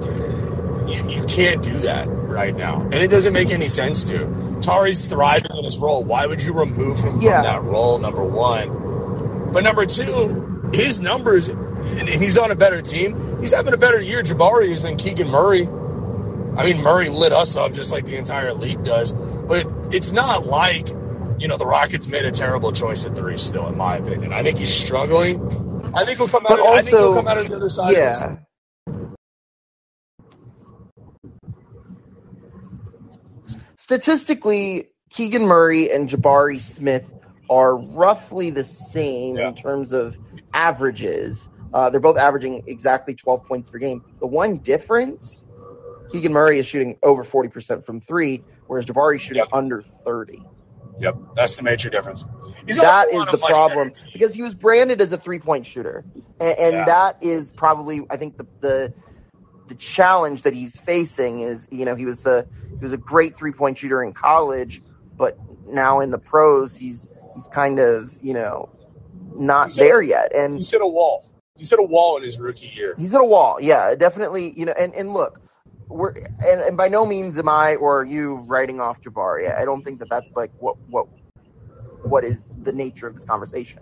you, 0.88 1.08
you 1.10 1.24
can't 1.24 1.62
do 1.62 1.78
that 1.80 2.06
right 2.08 2.54
now, 2.54 2.80
and 2.82 2.94
it 2.94 3.08
doesn't 3.08 3.32
make 3.32 3.50
any 3.50 3.68
sense 3.68 4.04
to. 4.04 4.26
Tari's 4.60 5.04
thriving 5.06 5.50
in 5.56 5.64
his 5.64 5.78
role. 5.78 6.02
Why 6.04 6.26
would 6.26 6.42
you 6.42 6.52
remove 6.52 6.98
him 6.98 7.20
Yeah. 7.20 7.42
from 7.42 7.44
that 7.44 7.64
role? 7.64 7.98
Number 7.98 8.22
one, 8.24 9.50
but 9.52 9.64
number 9.64 9.84
two, 9.86 10.53
his 10.72 11.00
numbers, 11.00 11.48
and 11.48 12.08
he's 12.08 12.38
on 12.38 12.50
a 12.50 12.54
better 12.54 12.80
team. 12.82 13.40
He's 13.40 13.52
having 13.52 13.74
a 13.74 13.76
better 13.76 14.00
year. 14.00 14.22
Jabari 14.22 14.68
is 14.70 14.82
than 14.82 14.96
Keegan 14.96 15.28
Murray. 15.28 15.68
I 16.56 16.64
mean, 16.64 16.82
Murray 16.82 17.08
lit 17.08 17.32
us 17.32 17.56
up 17.56 17.72
just 17.72 17.92
like 17.92 18.04
the 18.04 18.16
entire 18.16 18.54
league 18.54 18.84
does, 18.84 19.12
but 19.12 19.66
it's 19.92 20.12
not 20.12 20.46
like 20.46 20.88
you 21.38 21.48
know 21.48 21.56
the 21.56 21.66
Rockets 21.66 22.06
made 22.08 22.24
a 22.24 22.30
terrible 22.30 22.70
choice 22.72 23.04
at 23.06 23.16
three. 23.16 23.36
Still, 23.36 23.66
in 23.68 23.76
my 23.76 23.96
opinion, 23.96 24.32
I 24.32 24.42
think 24.42 24.58
he's 24.58 24.72
struggling. 24.72 25.40
I 25.94 26.04
think 26.04 26.18
he'll 26.18 26.28
come 26.28 26.46
out. 26.46 26.50
But 26.50 26.60
I 26.60 26.76
think 26.82 26.88
he'll 26.90 26.98
also- 26.98 27.14
come 27.14 27.28
out 27.28 27.38
of 27.38 27.48
the 27.48 27.56
other 27.56 27.68
side. 27.68 27.92
Yeah. 27.92 28.36
Statistically, 33.76 34.88
Keegan 35.10 35.42
Murray 35.46 35.90
and 35.90 36.08
Jabari 36.08 36.60
Smith 36.60 37.04
are 37.50 37.76
roughly 37.76 38.50
the 38.50 38.64
same 38.64 39.36
Yeah. 39.36 39.48
in 39.48 39.54
terms 39.54 39.92
of 39.92 40.16
averages. 40.54 41.48
Uh, 41.74 41.90
they're 41.90 42.00
both 42.00 42.16
averaging 42.16 42.62
exactly 42.66 43.14
12 43.14 43.44
points 43.44 43.68
per 43.68 43.78
game. 43.78 44.02
The 44.20 44.26
one 44.26 44.58
difference, 44.58 45.44
Keegan 46.12 46.32
Murray 46.32 46.58
is 46.58 46.66
shooting 46.66 46.96
over 47.02 47.24
40% 47.24 47.84
from 47.84 48.00
three, 48.00 48.42
whereas 48.68 48.86
Jabari 48.86 49.16
is 49.16 49.22
shooting 49.22 49.44
Yeah. 49.50 49.58
under 49.58 49.82
30. 50.04 50.42
Yep, 51.00 51.16
that's 51.34 51.56
the 51.56 51.64
major 51.64 51.90
difference. 51.90 52.24
He's 52.66 52.76
that 52.76 53.12
is 53.12 53.24
the 53.26 53.38
problem 53.38 53.90
because 54.12 54.32
he 54.32 54.42
was 54.42 54.54
branded 54.54 55.00
as 55.00 55.12
a 55.12 55.18
three 55.18 55.40
point 55.40 55.66
shooter, 55.66 56.04
and, 56.38 56.58
and 56.58 56.72
yeah. 56.72 56.84
that 56.84 57.18
is 57.20 57.50
probably 57.50 58.06
I 58.10 58.16
think 58.16 58.36
the, 58.36 58.46
the 58.60 58.94
the 59.66 59.74
challenge 59.74 60.42
that 60.42 60.54
he's 60.54 60.78
facing 60.78 61.40
is 61.40 61.66
you 61.72 61.84
know 61.84 61.96
he 61.96 62.06
was 62.06 62.24
a 62.26 62.46
he 62.70 62.76
was 62.76 62.92
a 62.92 62.96
great 62.96 63.36
three 63.36 63.50
point 63.50 63.78
shooter 63.78 64.04
in 64.04 64.12
college, 64.12 64.82
but 65.16 65.36
now 65.66 65.98
in 65.98 66.12
the 66.12 66.18
pros 66.18 66.76
he's 66.76 67.08
he's 67.34 67.48
kind 67.48 67.80
of 67.80 68.16
you 68.22 68.32
know 68.32 68.68
not 69.34 69.74
there 69.74 70.02
yet, 70.02 70.34
and 70.34 70.56
he's 70.56 70.70
hit 70.70 70.82
a 70.82 70.86
wall. 70.86 71.28
He's 71.56 71.70
hit 71.70 71.78
a 71.78 71.84
wall 71.84 72.16
in 72.16 72.22
his 72.22 72.38
rookie 72.38 72.72
year. 72.74 72.94
He's 72.98 73.12
hit 73.12 73.20
a 73.20 73.24
wall, 73.24 73.60
yeah, 73.60 73.94
definitely. 73.94 74.52
You 74.58 74.66
know, 74.66 74.74
and 74.78 74.94
and 74.94 75.12
look, 75.12 75.40
we're 75.88 76.12
and, 76.12 76.60
and 76.60 76.76
by 76.76 76.88
no 76.88 77.06
means 77.06 77.38
am 77.38 77.48
I 77.48 77.76
or 77.76 78.04
you 78.04 78.44
writing 78.48 78.80
off 78.80 79.00
Jabari. 79.02 79.56
I 79.56 79.64
don't 79.64 79.82
think 79.82 79.98
that 80.00 80.08
that's 80.08 80.36
like 80.36 80.50
what 80.58 80.76
what 80.88 81.06
what 82.02 82.24
is 82.24 82.44
the 82.62 82.72
nature 82.72 83.06
of 83.06 83.14
this 83.14 83.24
conversation. 83.24 83.80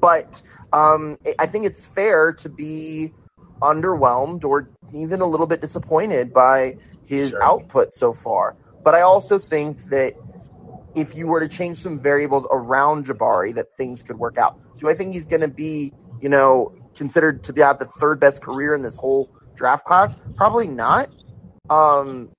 But 0.00 0.42
um, 0.72 1.18
I 1.38 1.46
think 1.46 1.64
it's 1.64 1.86
fair 1.86 2.32
to 2.32 2.48
be 2.48 3.12
underwhelmed 3.60 4.44
or 4.44 4.68
even 4.92 5.20
a 5.20 5.26
little 5.26 5.46
bit 5.46 5.60
disappointed 5.60 6.32
by 6.32 6.76
his 7.06 7.30
sure. 7.30 7.42
output 7.42 7.94
so 7.94 8.12
far. 8.12 8.56
But 8.82 8.94
I 8.94 9.02
also 9.02 9.38
think 9.38 9.88
that 9.90 10.14
if 10.94 11.14
you 11.14 11.26
were 11.26 11.40
to 11.40 11.48
change 11.48 11.78
some 11.78 11.98
variables 11.98 12.46
around 12.50 13.06
Jabari, 13.06 13.54
that 13.54 13.76
things 13.76 14.02
could 14.02 14.18
work 14.18 14.36
out. 14.36 14.58
Do 14.82 14.88
I 14.88 14.94
think 14.94 15.14
he's 15.14 15.24
going 15.24 15.42
to 15.42 15.48
be, 15.48 15.92
you 16.20 16.28
know, 16.28 16.74
considered 16.96 17.44
to 17.44 17.52
be 17.52 17.60
have 17.60 17.78
the 17.78 17.84
third 17.84 18.18
best 18.18 18.42
career 18.42 18.74
in 18.74 18.82
this 18.82 18.96
whole 18.96 19.30
draft 19.54 19.86
class? 19.86 20.16
Probably 20.34 20.66
not. 20.66 21.08
Um, 21.70 22.30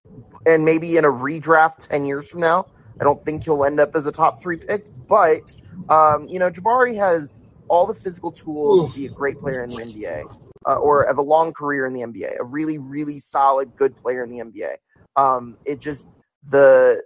and 0.45 0.65
maybe 0.65 0.97
in 0.97 1.05
a 1.05 1.09
redraft 1.09 1.87
10 1.87 2.05
years 2.05 2.27
from 2.27 2.41
now, 2.41 2.67
I 2.99 3.05
don't 3.05 3.23
think 3.23 3.45
he'll 3.45 3.63
end 3.63 3.79
up 3.79 3.95
as 3.95 4.07
a 4.07 4.11
top 4.11 4.41
three 4.41 4.57
pick. 4.57 4.83
But, 5.07 5.55
um, 5.87 6.27
you 6.27 6.37
know, 6.37 6.49
Jabari 6.49 6.97
has 6.97 7.37
all 7.69 7.87
the 7.87 7.93
physical 7.93 8.33
tools 8.33 8.89
to 8.89 8.95
be 8.95 9.05
a 9.05 9.09
great 9.09 9.39
player 9.39 9.63
in 9.63 9.69
the 9.69 9.77
NBA 9.77 10.25
uh, 10.67 10.75
or 10.75 11.05
have 11.07 11.19
a 11.19 11.21
long 11.21 11.53
career 11.53 11.85
in 11.85 11.93
the 11.93 12.01
NBA, 12.01 12.41
a 12.41 12.43
really, 12.43 12.77
really 12.77 13.19
solid, 13.19 13.73
good 13.77 13.95
player 13.95 14.21
in 14.21 14.29
the 14.29 14.39
NBA. 14.39 14.75
Um, 15.15 15.55
it 15.63 15.79
just, 15.79 16.07
the, 16.45 17.03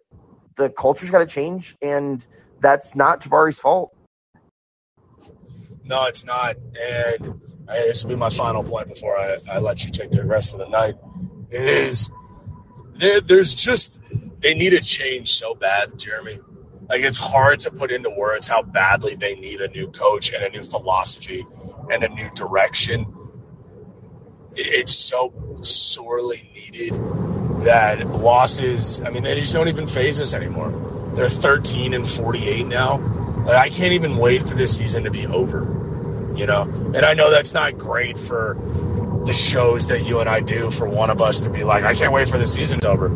the 0.55 0.71
culture's 0.71 1.11
got 1.11 1.19
to 1.19 1.27
change, 1.27 1.75
and 1.79 2.25
that's 2.59 2.95
not 2.95 3.21
Jabari's 3.21 3.59
fault. 3.59 3.93
No, 5.87 6.03
it's 6.05 6.25
not. 6.25 6.57
And 6.79 7.41
this 7.67 8.03
will 8.03 8.09
be 8.09 8.15
my 8.17 8.29
final 8.29 8.63
point 8.63 8.89
before 8.89 9.17
I, 9.17 9.37
I 9.49 9.59
let 9.59 9.85
you 9.85 9.91
take 9.91 10.11
the 10.11 10.25
rest 10.25 10.53
of 10.53 10.59
the 10.59 10.67
night. 10.67 10.95
Is 11.49 12.11
there, 12.95 13.21
there's 13.21 13.53
just 13.53 13.99
they 14.39 14.53
need 14.53 14.73
a 14.73 14.81
change 14.81 15.33
so 15.33 15.55
bad, 15.55 15.97
Jeremy. 15.97 16.39
Like 16.89 17.01
it's 17.01 17.17
hard 17.17 17.59
to 17.59 17.71
put 17.71 17.91
into 17.91 18.09
words 18.09 18.47
how 18.47 18.61
badly 18.61 19.15
they 19.15 19.35
need 19.35 19.61
a 19.61 19.67
new 19.69 19.89
coach 19.91 20.31
and 20.31 20.43
a 20.43 20.49
new 20.49 20.63
philosophy 20.63 21.45
and 21.89 22.03
a 22.03 22.09
new 22.09 22.29
direction. 22.33 23.13
It's 24.55 24.93
so 24.93 25.33
sorely 25.61 26.49
needed 26.53 26.93
that 27.61 28.05
losses. 28.07 29.01
I 29.01 29.09
mean, 29.09 29.23
they 29.23 29.39
just 29.39 29.53
don't 29.53 29.67
even 29.67 29.87
faze 29.87 30.19
us 30.19 30.33
anymore. 30.33 31.11
They're 31.15 31.29
13 31.29 31.93
and 31.93 32.07
48 32.07 32.67
now. 32.67 33.16
Like, 33.47 33.55
I 33.55 33.69
can't 33.69 33.93
even 33.93 34.17
wait 34.17 34.47
for 34.47 34.53
this 34.53 34.75
season 34.75 35.03
to 35.05 35.09
be 35.09 35.25
over. 35.25 35.73
You 36.35 36.45
know, 36.45 36.61
and 36.93 37.03
I 37.03 37.15
know 37.15 37.31
that's 37.31 37.53
not 37.53 37.79
great 37.79 38.19
for 38.19 38.57
the 39.25 39.33
shows 39.33 39.87
that 39.87 40.05
you 40.05 40.19
and 40.19 40.29
I 40.29 40.39
do 40.39 40.69
for 40.69 40.87
one 40.87 41.09
of 41.09 41.21
us 41.21 41.39
to 41.41 41.49
be 41.49 41.63
like, 41.63 41.83
I 41.83 41.95
can't 41.95 42.13
wait 42.13 42.29
for 42.29 42.37
the 42.37 42.45
season 42.45 42.57
season's 42.57 42.85
over. 42.85 43.09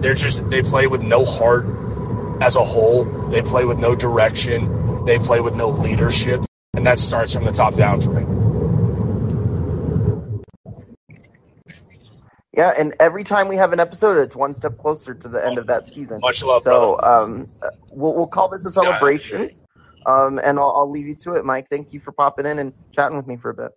They're 0.00 0.14
just 0.14 0.48
they 0.50 0.62
play 0.62 0.86
with 0.86 1.02
no 1.02 1.24
heart 1.24 1.66
as 2.40 2.56
a 2.56 2.64
whole. 2.64 3.04
They 3.30 3.42
play 3.42 3.64
with 3.64 3.78
no 3.78 3.94
direction. 3.94 5.04
They 5.04 5.18
play 5.18 5.40
with 5.40 5.56
no 5.56 5.68
leadership, 5.68 6.44
and 6.74 6.86
that 6.86 7.00
starts 7.00 7.34
from 7.34 7.44
the 7.44 7.52
top 7.52 7.74
down 7.74 8.00
for 8.00 8.10
me. 8.10 8.34
Yeah, 12.52 12.74
and 12.76 12.94
every 12.98 13.22
time 13.24 13.46
we 13.46 13.56
have 13.56 13.72
an 13.72 13.80
episode, 13.80 14.18
it's 14.18 14.34
one 14.34 14.54
step 14.54 14.78
closer 14.78 15.14
to 15.14 15.28
the 15.28 15.44
end 15.44 15.58
of 15.58 15.66
that 15.68 15.88
season. 15.88 16.20
Much 16.20 16.42
love. 16.42 16.62
So 16.62 17.00
um, 17.02 17.48
we'll 17.90 18.14
we'll 18.14 18.26
call 18.26 18.48
this 18.48 18.64
a 18.64 18.70
celebration, 18.70 19.50
um, 20.06 20.38
and 20.42 20.58
I'll, 20.58 20.70
I'll 20.70 20.90
leave 20.90 21.06
you 21.06 21.14
to 21.16 21.34
it, 21.34 21.44
Mike. 21.44 21.68
Thank 21.70 21.92
you 21.92 22.00
for 22.00 22.12
popping 22.12 22.46
in 22.46 22.58
and 22.58 22.72
chatting 22.92 23.16
with 23.16 23.26
me 23.26 23.36
for 23.36 23.50
a 23.50 23.54
bit. 23.54 23.72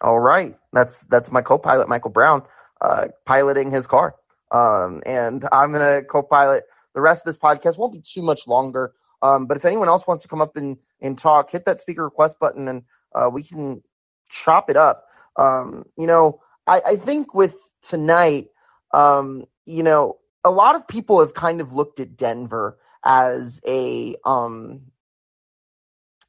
All 0.00 0.18
right, 0.18 0.56
that's 0.72 1.02
that's 1.02 1.30
my 1.30 1.42
co-pilot 1.42 1.88
Michael 1.88 2.10
Brown, 2.10 2.42
uh, 2.80 3.08
piloting 3.24 3.70
his 3.70 3.86
car, 3.86 4.16
um, 4.50 5.02
and 5.06 5.46
I'm 5.52 5.72
gonna 5.72 6.02
co-pilot 6.02 6.64
the 6.94 7.00
rest 7.00 7.26
of 7.26 7.32
this 7.32 7.40
podcast. 7.40 7.78
Won't 7.78 7.92
be 7.92 8.00
too 8.00 8.22
much 8.22 8.48
longer, 8.48 8.92
um, 9.22 9.46
but 9.46 9.56
if 9.56 9.64
anyone 9.64 9.86
else 9.86 10.06
wants 10.06 10.22
to 10.22 10.28
come 10.28 10.40
up 10.40 10.56
and 10.56 10.76
and 11.00 11.16
talk, 11.16 11.50
hit 11.52 11.66
that 11.66 11.80
speaker 11.80 12.02
request 12.02 12.40
button, 12.40 12.66
and 12.66 12.82
uh, 13.14 13.30
we 13.32 13.44
can 13.44 13.82
chop 14.28 14.68
it 14.68 14.76
up. 14.76 15.04
Um, 15.36 15.84
you 15.96 16.06
know, 16.06 16.40
I, 16.66 16.82
I 16.84 16.96
think 16.96 17.34
with 17.34 17.54
tonight, 17.82 18.48
um, 18.92 19.44
you 19.66 19.82
know, 19.82 20.18
a 20.44 20.50
lot 20.50 20.74
of 20.74 20.88
people 20.88 21.20
have 21.20 21.34
kind 21.34 21.60
of 21.60 21.72
looked 21.72 22.00
at 22.00 22.16
Denver 22.16 22.78
as 23.04 23.60
a 23.66 24.16
um 24.24 24.82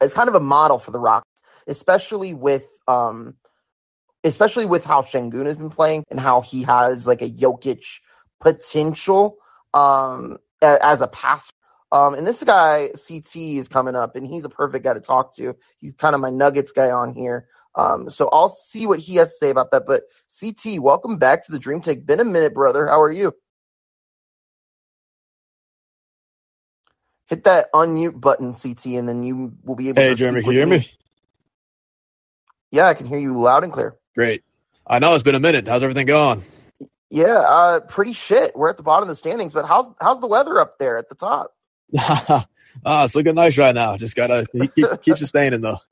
as 0.02 0.14
kind 0.14 0.30
of 0.30 0.36
a 0.36 0.40
model 0.40 0.80
for 0.80 0.92
the 0.92 1.00
Rockets, 1.00 1.44
especially 1.68 2.34
with 2.34 2.68
um 2.88 3.36
especially 4.24 4.66
with 4.66 4.86
how 4.86 5.02
Sengun 5.02 5.46
has 5.46 5.58
been 5.58 5.70
playing 5.70 6.06
and 6.10 6.20
how 6.20 6.42
he 6.42 6.64
has 6.64 7.06
like 7.06 7.22
a 7.22 7.30
Jokic 7.30 7.84
potential 8.40 9.38
um, 9.74 10.38
as 10.62 11.02
a 11.02 11.08
passer. 11.08 11.52
Um, 11.92 12.16
and 12.16 12.26
this 12.26 12.44
guy 12.44 12.90
CT 13.08 13.36
is 13.36 13.68
coming 13.68 13.96
up, 13.96 14.16
and 14.16 14.26
he's 14.26 14.46
a 14.46 14.50
perfect 14.50 14.84
guy 14.84 14.94
to 14.94 15.00
talk 15.00 15.36
to. 15.36 15.56
He's 15.80 15.94
kind 15.94 16.16
of 16.16 16.22
my 16.22 16.32
Nuggets 16.32 16.72
guy 16.72 16.90
on 16.90 17.14
here. 17.14 17.48
Um, 17.76 18.10
so 18.10 18.30
I'll 18.32 18.50
see 18.50 18.88
what 18.88 19.00
he 19.00 19.16
has 19.16 19.30
to 19.32 19.38
say 19.38 19.50
about 19.50 19.72
that. 19.72 19.86
But 19.86 20.04
CT, 20.40 20.80
welcome 20.80 21.18
back 21.18 21.46
to 21.46 21.52
the 21.52 21.60
Dream 21.60 21.82
Take. 21.82 22.06
Been 22.06 22.20
a 22.20 22.26
minute, 22.26 22.54
brother. 22.54 22.88
How 22.88 23.02
are 23.02 23.12
you? 23.12 23.34
Hit 27.28 27.46
that 27.46 27.72
unmute 27.74 28.20
button, 28.20 28.54
CT, 28.54 28.86
and 28.98 29.08
then 29.08 29.24
you 29.24 29.54
will 29.64 29.76
be 29.76 29.90
able. 29.90 30.02
Hey, 30.02 30.14
Jeremy, 30.16 30.42
can 30.42 30.52
you 30.52 30.58
hear 30.58 30.68
me? 30.68 30.80
me? 30.80 30.92
Yeah, 32.72 32.88
I 32.88 32.94
can 32.96 33.06
hear 33.06 33.20
you 33.20 33.40
loud 33.40 33.64
and 33.64 33.72
clear. 33.72 33.96
Great. 34.16 34.44
I 34.86 35.00
know 35.00 35.14
it's 35.14 35.24
been 35.24 35.36
a 35.36 35.40
minute. 35.40 35.68
How's 35.68 35.84
everything 35.84 36.08
going? 36.08 36.44
Yeah, 37.10 37.40
uh, 37.48 37.80
pretty 37.82 38.14
shit. 38.14 38.56
We're 38.56 38.70
at 38.70 38.78
the 38.78 38.84
bottom 38.84 39.04
of 39.04 39.10
the 39.10 39.16
standings, 39.16 39.54
but 39.54 39.66
how's 39.66 39.86
how's 40.02 40.20
the 40.20 40.28
weather 40.28 40.60
up 40.60 40.80
there 40.80 40.98
at 40.98 41.10
the 41.10 41.16
top? 41.16 41.56
ah, 41.98 42.46
it's 42.86 43.16
looking 43.16 43.36
nice 43.36 43.58
right 43.58 43.76
now. 43.76 43.96
Just 43.98 44.16
gotta 44.16 44.48
keep, 44.76 45.02
keep 45.02 45.18
sustaining 45.18 45.62
though. 45.62 45.78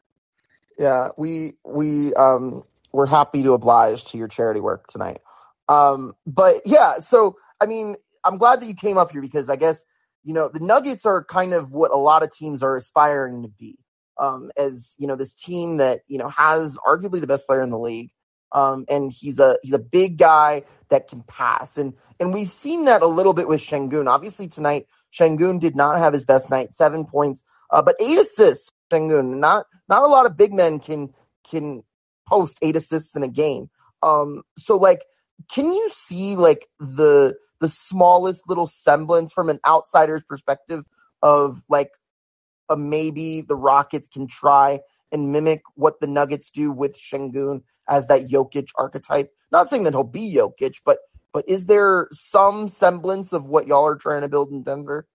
Yeah, 0.79 1.09
we 1.15 1.51
we 1.63 2.11
um 2.15 2.63
we're 2.91 3.05
happy 3.05 3.43
to 3.43 3.53
oblige 3.53 4.05
to 4.05 4.17
your 4.17 4.27
charity 4.27 4.61
work 4.61 4.87
tonight. 4.87 5.21
Um, 5.69 6.15
but 6.25 6.61
yeah, 6.65 6.97
so 6.97 7.35
I 7.59 7.67
mean, 7.67 7.97
I'm 8.23 8.39
glad 8.39 8.61
that 8.61 8.65
you 8.65 8.73
came 8.73 8.97
up 8.97 9.11
here 9.11 9.21
because 9.21 9.47
I 9.47 9.57
guess 9.57 9.85
you 10.23 10.33
know 10.33 10.49
the 10.53 10.59
Nuggets 10.59 11.05
are 11.05 11.23
kind 11.23 11.53
of 11.53 11.71
what 11.71 11.91
a 11.91 11.97
lot 11.97 12.23
of 12.23 12.31
teams 12.31 12.63
are 12.63 12.75
aspiring 12.75 13.43
to 13.43 13.49
be 13.49 13.77
um, 14.21 14.51
as 14.55 14.95
you 14.97 15.07
know 15.07 15.15
this 15.15 15.35
team 15.35 15.77
that 15.77 16.01
you 16.07 16.17
know 16.17 16.29
has 16.29 16.77
arguably 16.85 17.19
the 17.19 17.27
best 17.27 17.47
player 17.47 17.61
in 17.61 17.71
the 17.71 17.79
league, 17.79 18.11
um, 18.51 18.85
and 18.87 19.11
he's 19.11 19.39
a 19.39 19.57
he's 19.63 19.73
a 19.73 19.79
big 19.79 20.17
guy 20.17 20.63
that 20.89 21.07
can 21.07 21.23
pass, 21.23 21.77
and 21.77 21.93
and 22.19 22.33
we've 22.33 22.51
seen 22.51 22.85
that 22.85 23.01
a 23.01 23.07
little 23.07 23.33
bit 23.33 23.47
with 23.47 23.61
Sengun. 23.61 24.07
Obviously 24.07 24.47
tonight, 24.47 24.85
Sengun 25.11 25.59
did 25.59 25.75
not 25.75 25.97
have 25.97 26.13
his 26.13 26.23
best 26.23 26.49
night, 26.49 26.75
seven 26.75 27.05
points, 27.05 27.43
uh, 27.71 27.81
but 27.81 27.95
eight 27.99 28.17
assists. 28.17 28.71
Sengun, 28.91 29.39
not 29.39 29.65
not 29.89 30.03
a 30.03 30.07
lot 30.07 30.25
of 30.25 30.37
big 30.37 30.53
men 30.53 30.79
can 30.79 31.13
can 31.49 31.83
post 32.27 32.59
eight 32.61 32.75
assists 32.75 33.15
in 33.15 33.23
a 33.23 33.27
game. 33.27 33.69
Um, 34.03 34.43
so 34.57 34.77
like, 34.77 35.03
can 35.49 35.73
you 35.73 35.89
see 35.89 36.35
like 36.35 36.67
the 36.79 37.35
the 37.59 37.69
smallest 37.69 38.47
little 38.47 38.65
semblance 38.65 39.31
from 39.31 39.49
an 39.49 39.59
outsider's 39.65 40.23
perspective 40.23 40.83
of 41.21 41.61
like 41.69 41.91
uh, 42.69 42.75
maybe 42.75 43.41
the 43.41 43.55
Rockets 43.55 44.09
can 44.09 44.27
try 44.27 44.79
and 45.11 45.31
mimic 45.31 45.61
what 45.75 45.99
the 45.99 46.07
Nuggets 46.07 46.49
do 46.49 46.71
with 46.71 46.97
Sengun 46.97 47.61
as 47.87 48.07
that 48.07 48.27
Jokic 48.27 48.69
archetype. 48.75 49.31
Not 49.51 49.69
saying 49.69 49.83
that 49.83 49.93
he'll 49.93 50.03
be 50.03 50.33
Jokic, 50.33 50.81
but 50.85 50.99
but 51.33 51.47
is 51.47 51.67
there 51.67 52.07
some 52.11 52.67
semblance 52.67 53.31
of 53.31 53.45
what 53.45 53.67
y'all 53.67 53.85
are 53.85 53.95
trying 53.95 54.21
to 54.21 54.27
build 54.27 54.51
in 54.51 54.63
Denver? 54.63 55.07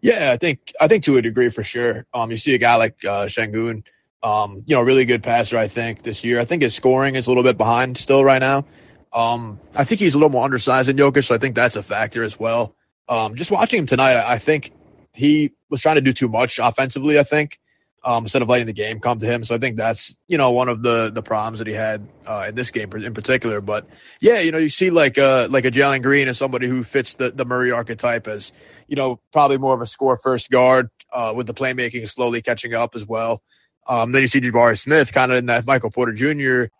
Yeah, 0.00 0.32
I 0.32 0.36
think 0.36 0.72
I 0.80 0.88
think 0.88 1.04
to 1.04 1.16
a 1.16 1.22
degree 1.22 1.48
for 1.48 1.62
sure. 1.62 2.06
Um, 2.12 2.30
you 2.30 2.36
see 2.36 2.54
a 2.54 2.58
guy 2.58 2.76
like 2.76 3.04
uh, 3.04 3.26
Sengun, 3.26 3.84
um, 4.22 4.62
you 4.66 4.76
know, 4.76 4.82
really 4.82 5.04
good 5.04 5.22
passer. 5.22 5.56
I 5.56 5.68
think 5.68 6.02
this 6.02 6.24
year. 6.24 6.40
I 6.40 6.44
think 6.44 6.62
his 6.62 6.74
scoring 6.74 7.16
is 7.16 7.26
a 7.26 7.30
little 7.30 7.42
bit 7.42 7.58
behind 7.58 7.98
still 7.98 8.24
right 8.24 8.40
now. 8.40 8.64
Um, 9.12 9.60
I 9.76 9.84
think 9.84 10.00
he's 10.00 10.14
a 10.14 10.18
little 10.18 10.30
more 10.30 10.44
undersized 10.44 10.88
than 10.88 10.96
Jokic, 10.96 11.24
so 11.24 11.34
I 11.34 11.38
think 11.38 11.54
that's 11.54 11.76
a 11.76 11.82
factor 11.82 12.22
as 12.22 12.38
well. 12.38 12.74
Um, 13.08 13.34
just 13.34 13.50
watching 13.50 13.80
him 13.80 13.86
tonight, 13.86 14.16
I 14.16 14.38
think 14.38 14.72
he 15.12 15.52
was 15.68 15.82
trying 15.82 15.96
to 15.96 16.00
do 16.00 16.12
too 16.12 16.28
much 16.28 16.58
offensively. 16.58 17.18
I 17.18 17.24
think 17.24 17.58
um, 18.04 18.24
instead 18.24 18.42
of 18.42 18.48
letting 18.48 18.66
the 18.66 18.72
game 18.72 19.00
come 19.00 19.18
to 19.18 19.26
him. 19.26 19.44
So 19.44 19.54
I 19.54 19.58
think 19.58 19.76
that's 19.76 20.16
you 20.28 20.38
know 20.38 20.50
one 20.50 20.68
of 20.68 20.82
the 20.82 21.10
the 21.12 21.22
problems 21.22 21.58
that 21.58 21.68
he 21.68 21.74
had 21.74 22.06
uh, 22.26 22.46
in 22.48 22.54
this 22.54 22.70
game 22.70 22.92
in 22.92 23.14
particular. 23.14 23.60
But 23.60 23.86
yeah, 24.20 24.40
you 24.40 24.50
know 24.50 24.58
you 24.58 24.68
see 24.68 24.90
like 24.90 25.18
uh 25.18 25.48
like 25.50 25.64
a 25.64 25.70
Jalen 25.70 26.02
Green 26.02 26.28
as 26.28 26.38
somebody 26.38 26.66
who 26.66 26.82
fits 26.82 27.14
the 27.14 27.30
the 27.30 27.44
Murray 27.44 27.70
archetype 27.70 28.26
as 28.26 28.52
you 28.88 28.96
know 28.96 29.20
probably 29.32 29.58
more 29.58 29.74
of 29.74 29.80
a 29.80 29.86
score 29.86 30.16
first 30.16 30.50
guard 30.50 30.90
uh, 31.12 31.32
with 31.34 31.46
the 31.46 31.54
playmaking 31.54 32.08
slowly 32.08 32.42
catching 32.42 32.74
up 32.74 32.94
as 32.94 33.06
well. 33.06 33.42
Um, 33.86 34.12
then 34.12 34.22
you 34.22 34.28
see 34.28 34.40
Jabari 34.40 34.78
Smith 34.78 35.12
kind 35.12 35.32
of 35.32 35.38
in 35.38 35.46
that 35.46 35.66
Michael 35.66 35.90
Porter 35.90 36.12
Jr. 36.12 36.72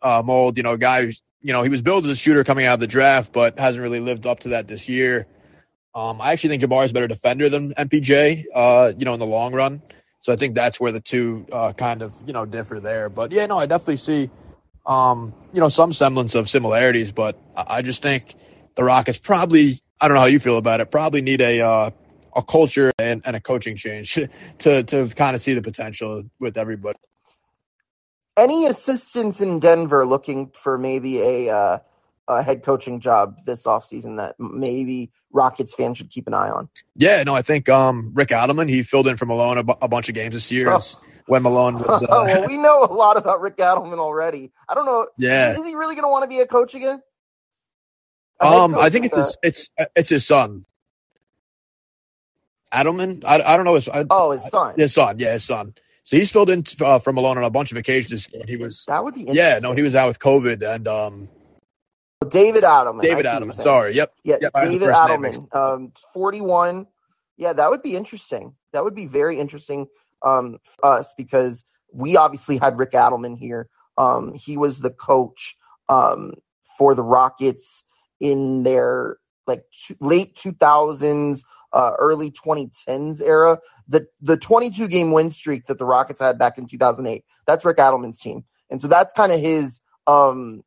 Uh, 0.00 0.22
mold. 0.24 0.56
You 0.56 0.62
know, 0.62 0.76
guy 0.76 1.04
who's 1.04 1.22
you 1.40 1.52
know 1.52 1.62
he 1.62 1.68
was 1.68 1.82
billed 1.82 2.04
as 2.06 2.12
a 2.12 2.16
shooter 2.16 2.44
coming 2.44 2.66
out 2.66 2.74
of 2.74 2.80
the 2.80 2.86
draft, 2.86 3.32
but 3.32 3.58
hasn't 3.58 3.82
really 3.82 4.00
lived 4.00 4.26
up 4.26 4.40
to 4.40 4.48
that 4.50 4.68
this 4.68 4.88
year. 4.88 5.26
Um, 5.94 6.20
I 6.20 6.32
actually 6.32 6.50
think 6.50 6.62
Jabari 6.62 6.84
is 6.84 6.90
a 6.90 6.94
better 6.94 7.08
defender 7.08 7.48
than 7.48 7.74
MPJ. 7.74 8.44
Uh, 8.54 8.92
you 8.96 9.04
know, 9.04 9.14
in 9.14 9.20
the 9.20 9.26
long 9.26 9.52
run. 9.52 9.82
So 10.20 10.32
I 10.32 10.36
think 10.36 10.54
that's 10.54 10.80
where 10.80 10.92
the 10.92 11.00
two 11.00 11.46
uh, 11.52 11.72
kind 11.72 12.02
of 12.02 12.14
you 12.26 12.32
know 12.32 12.44
differ 12.44 12.80
there. 12.80 13.08
But 13.08 13.32
yeah, 13.32 13.46
no, 13.46 13.58
I 13.58 13.66
definitely 13.66 13.98
see 13.98 14.30
um, 14.86 15.34
you 15.52 15.60
know 15.60 15.68
some 15.68 15.92
semblance 15.92 16.34
of 16.34 16.48
similarities. 16.48 17.12
But 17.12 17.38
I 17.56 17.82
just 17.82 18.02
think 18.02 18.34
the 18.74 18.84
Rockets 18.84 19.18
probably 19.18 19.78
I 20.00 20.08
don't 20.08 20.14
know 20.14 20.20
how 20.20 20.26
you 20.26 20.40
feel 20.40 20.58
about 20.58 20.80
it. 20.80 20.90
Probably 20.90 21.22
need 21.22 21.40
a 21.40 21.60
uh, 21.60 21.90
a 22.38 22.42
culture 22.42 22.92
and, 22.98 23.20
and 23.24 23.36
a 23.36 23.40
coaching 23.40 23.76
change 23.76 24.14
to 24.58 24.82
to 24.84 25.08
kind 25.10 25.34
of 25.34 25.42
see 25.42 25.52
the 25.52 25.62
potential 25.62 26.22
with 26.38 26.56
everybody. 26.56 26.98
Any 28.36 28.66
assistants 28.66 29.40
in 29.40 29.58
Denver 29.58 30.06
looking 30.06 30.52
for 30.54 30.78
maybe 30.78 31.20
a 31.20 31.54
uh, 31.54 31.78
a 32.28 32.42
head 32.42 32.62
coaching 32.62 33.00
job 33.00 33.36
this 33.44 33.64
offseason 33.64 34.18
that 34.18 34.36
maybe 34.38 35.10
Rockets 35.32 35.74
fans 35.74 35.98
should 35.98 36.10
keep 36.10 36.26
an 36.26 36.34
eye 36.34 36.48
on? 36.48 36.68
Yeah, 36.94 37.22
no, 37.24 37.34
I 37.34 37.42
think 37.42 37.68
um, 37.68 38.12
Rick 38.14 38.28
Adelman, 38.28 38.68
he 38.68 38.82
filled 38.82 39.08
in 39.08 39.16
for 39.16 39.26
Malone 39.26 39.58
a, 39.58 39.64
b- 39.64 39.74
a 39.82 39.88
bunch 39.88 40.08
of 40.08 40.14
games 40.14 40.34
this 40.34 40.50
year 40.52 40.70
oh. 40.70 40.80
when 41.26 41.42
Malone 41.42 41.74
was. 41.74 42.02
Uh, 42.02 42.06
oh, 42.10 42.24
well, 42.24 42.46
we 42.46 42.56
know 42.56 42.84
a 42.84 42.92
lot 42.92 43.16
about 43.16 43.40
Rick 43.40 43.56
Adelman 43.56 43.98
already. 43.98 44.52
I 44.68 44.74
don't 44.74 44.86
know. 44.86 45.08
Yeah. 45.18 45.58
Is, 45.58 45.66
he 45.66 45.74
really 45.74 45.94
going 45.94 46.04
to 46.04 46.08
want 46.08 46.22
to 46.22 46.28
be 46.28 46.40
a 46.40 46.46
coach 46.46 46.74
again? 46.74 47.02
A 48.40 48.46
um, 48.46 48.76
I 48.76 48.88
think 48.88 49.06
it's 49.06 49.16
his, 49.16 49.36
it's 49.42 49.70
it's 49.96 50.10
his 50.10 50.24
son. 50.24 50.64
Adelman, 52.72 53.24
I, 53.24 53.40
I 53.40 53.56
don't 53.56 53.64
know 53.64 53.74
his. 53.74 53.88
I, 53.88 54.04
oh, 54.10 54.32
his 54.32 54.44
son. 54.48 54.74
His 54.76 54.94
son, 54.94 55.18
yeah, 55.18 55.32
his 55.32 55.44
son. 55.44 55.74
So 56.04 56.16
he's 56.16 56.32
filled 56.32 56.50
in 56.50 56.64
uh, 56.80 56.98
for 56.98 57.12
Malone 57.12 57.38
on 57.38 57.44
a 57.44 57.50
bunch 57.50 57.70
of 57.70 57.76
occasions. 57.76 58.28
He 58.46 58.56
was 58.56 58.84
that 58.86 59.04
would 59.04 59.14
be 59.14 59.26
yeah. 59.30 59.58
No, 59.60 59.72
he 59.72 59.82
was 59.82 59.94
out 59.94 60.08
with 60.08 60.18
COVID, 60.18 60.62
and 60.62 60.88
um, 60.88 61.28
David 62.28 62.64
Adelman. 62.64 63.02
David 63.02 63.26
Adelman. 63.26 63.60
Sorry. 63.60 63.94
Yep. 63.94 64.14
Yeah. 64.24 64.36
Yep, 64.40 64.52
David 64.60 64.88
Adelman. 64.88 65.54
Um, 65.54 65.92
41. 66.12 66.86
Yeah, 67.36 67.52
that 67.52 67.70
would 67.70 67.82
be 67.82 67.94
interesting. 67.94 68.54
That 68.72 68.84
would 68.84 68.94
be 68.94 69.06
very 69.06 69.38
interesting 69.38 69.86
um, 70.22 70.58
us 70.82 71.14
because 71.16 71.64
we 71.92 72.16
obviously 72.16 72.58
had 72.58 72.78
Rick 72.78 72.92
Adelman 72.92 73.38
here. 73.38 73.68
Um, 73.96 74.34
he 74.34 74.56
was 74.56 74.80
the 74.80 74.90
coach 74.90 75.56
um, 75.88 76.34
for 76.76 76.94
the 76.94 77.02
Rockets 77.02 77.84
in 78.20 78.64
their 78.64 79.18
like 79.46 79.64
late 80.00 80.34
2000s, 80.34 81.42
uh, 81.72 81.92
early 81.98 82.30
2010s 82.30 83.20
era. 83.22 83.58
The 83.88 84.06
the 84.20 84.36
22 84.36 84.88
game 84.88 85.12
win 85.12 85.30
streak 85.30 85.66
that 85.66 85.78
the 85.78 85.84
Rockets 85.84 86.20
had 86.20 86.38
back 86.38 86.58
in 86.58 86.66
2008. 86.66 87.24
That's 87.46 87.64
Rick 87.64 87.78
Adelman's 87.78 88.20
team, 88.20 88.44
and 88.70 88.80
so 88.80 88.88
that's 88.88 89.12
kind 89.12 89.32
of 89.32 89.40
his 89.40 89.80
um, 90.06 90.62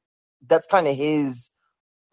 that's 0.48 0.67
kind 0.67 0.88
of 0.88 0.96
his 0.96 1.50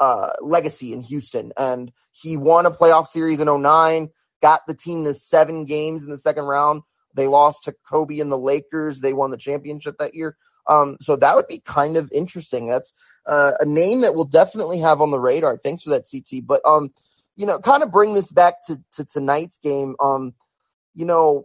uh, 0.01 0.31
legacy 0.41 0.93
in 0.93 1.03
Houston. 1.03 1.53
And 1.57 1.93
he 2.13 2.37
won 2.37 2.67
a 2.67 2.71
playoff 2.71 3.07
series 3.07 3.41
in 3.41 3.63
09, 3.63 4.11
got 4.43 4.67
the 4.67 4.75
team 4.75 5.05
to 5.05 5.15
seven 5.15 5.65
games 5.65 6.03
in 6.03 6.11
the 6.11 6.19
second 6.19 6.45
round. 6.45 6.83
They 7.15 7.27
lost 7.27 7.65
to 7.65 7.75
Kobe 7.89 8.21
and 8.21 8.31
the 8.31 8.39
Lakers. 8.39 9.01
They 9.01 9.13
won 9.13 9.31
the 9.31 9.37
championship 9.37 9.97
that 9.99 10.15
year. 10.15 10.37
Um, 10.69 10.99
so 11.01 11.17
that 11.17 11.35
would 11.35 11.49
be 11.49 11.61
kind 11.61 11.97
of 11.97 12.11
interesting. 12.13 12.67
That's 12.67 12.93
uh, 13.27 13.53
a 13.61 13.65
name 13.65 14.03
that 14.03 14.15
we'll 14.15 14.25
definitely 14.25 14.79
have 14.81 15.01
on 15.01 15.11
the 15.11 15.19
radar. 15.19 15.57
Thanks 15.57 15.83
for 15.83 15.91
that, 15.91 16.07
CT. 16.11 16.47
But 16.47 16.61
um, 16.65 16.93
you 17.39 17.47
know, 17.47 17.61
kind 17.61 17.85
of 17.85 17.93
bring 17.93 18.15
this 18.15 18.31
back 18.31 18.67
to, 18.67 18.83
to 18.93 19.05
tonight's 19.05 19.59
game. 19.59 19.95
Um, 20.01 20.35
you 20.95 21.07
know, 21.07 21.45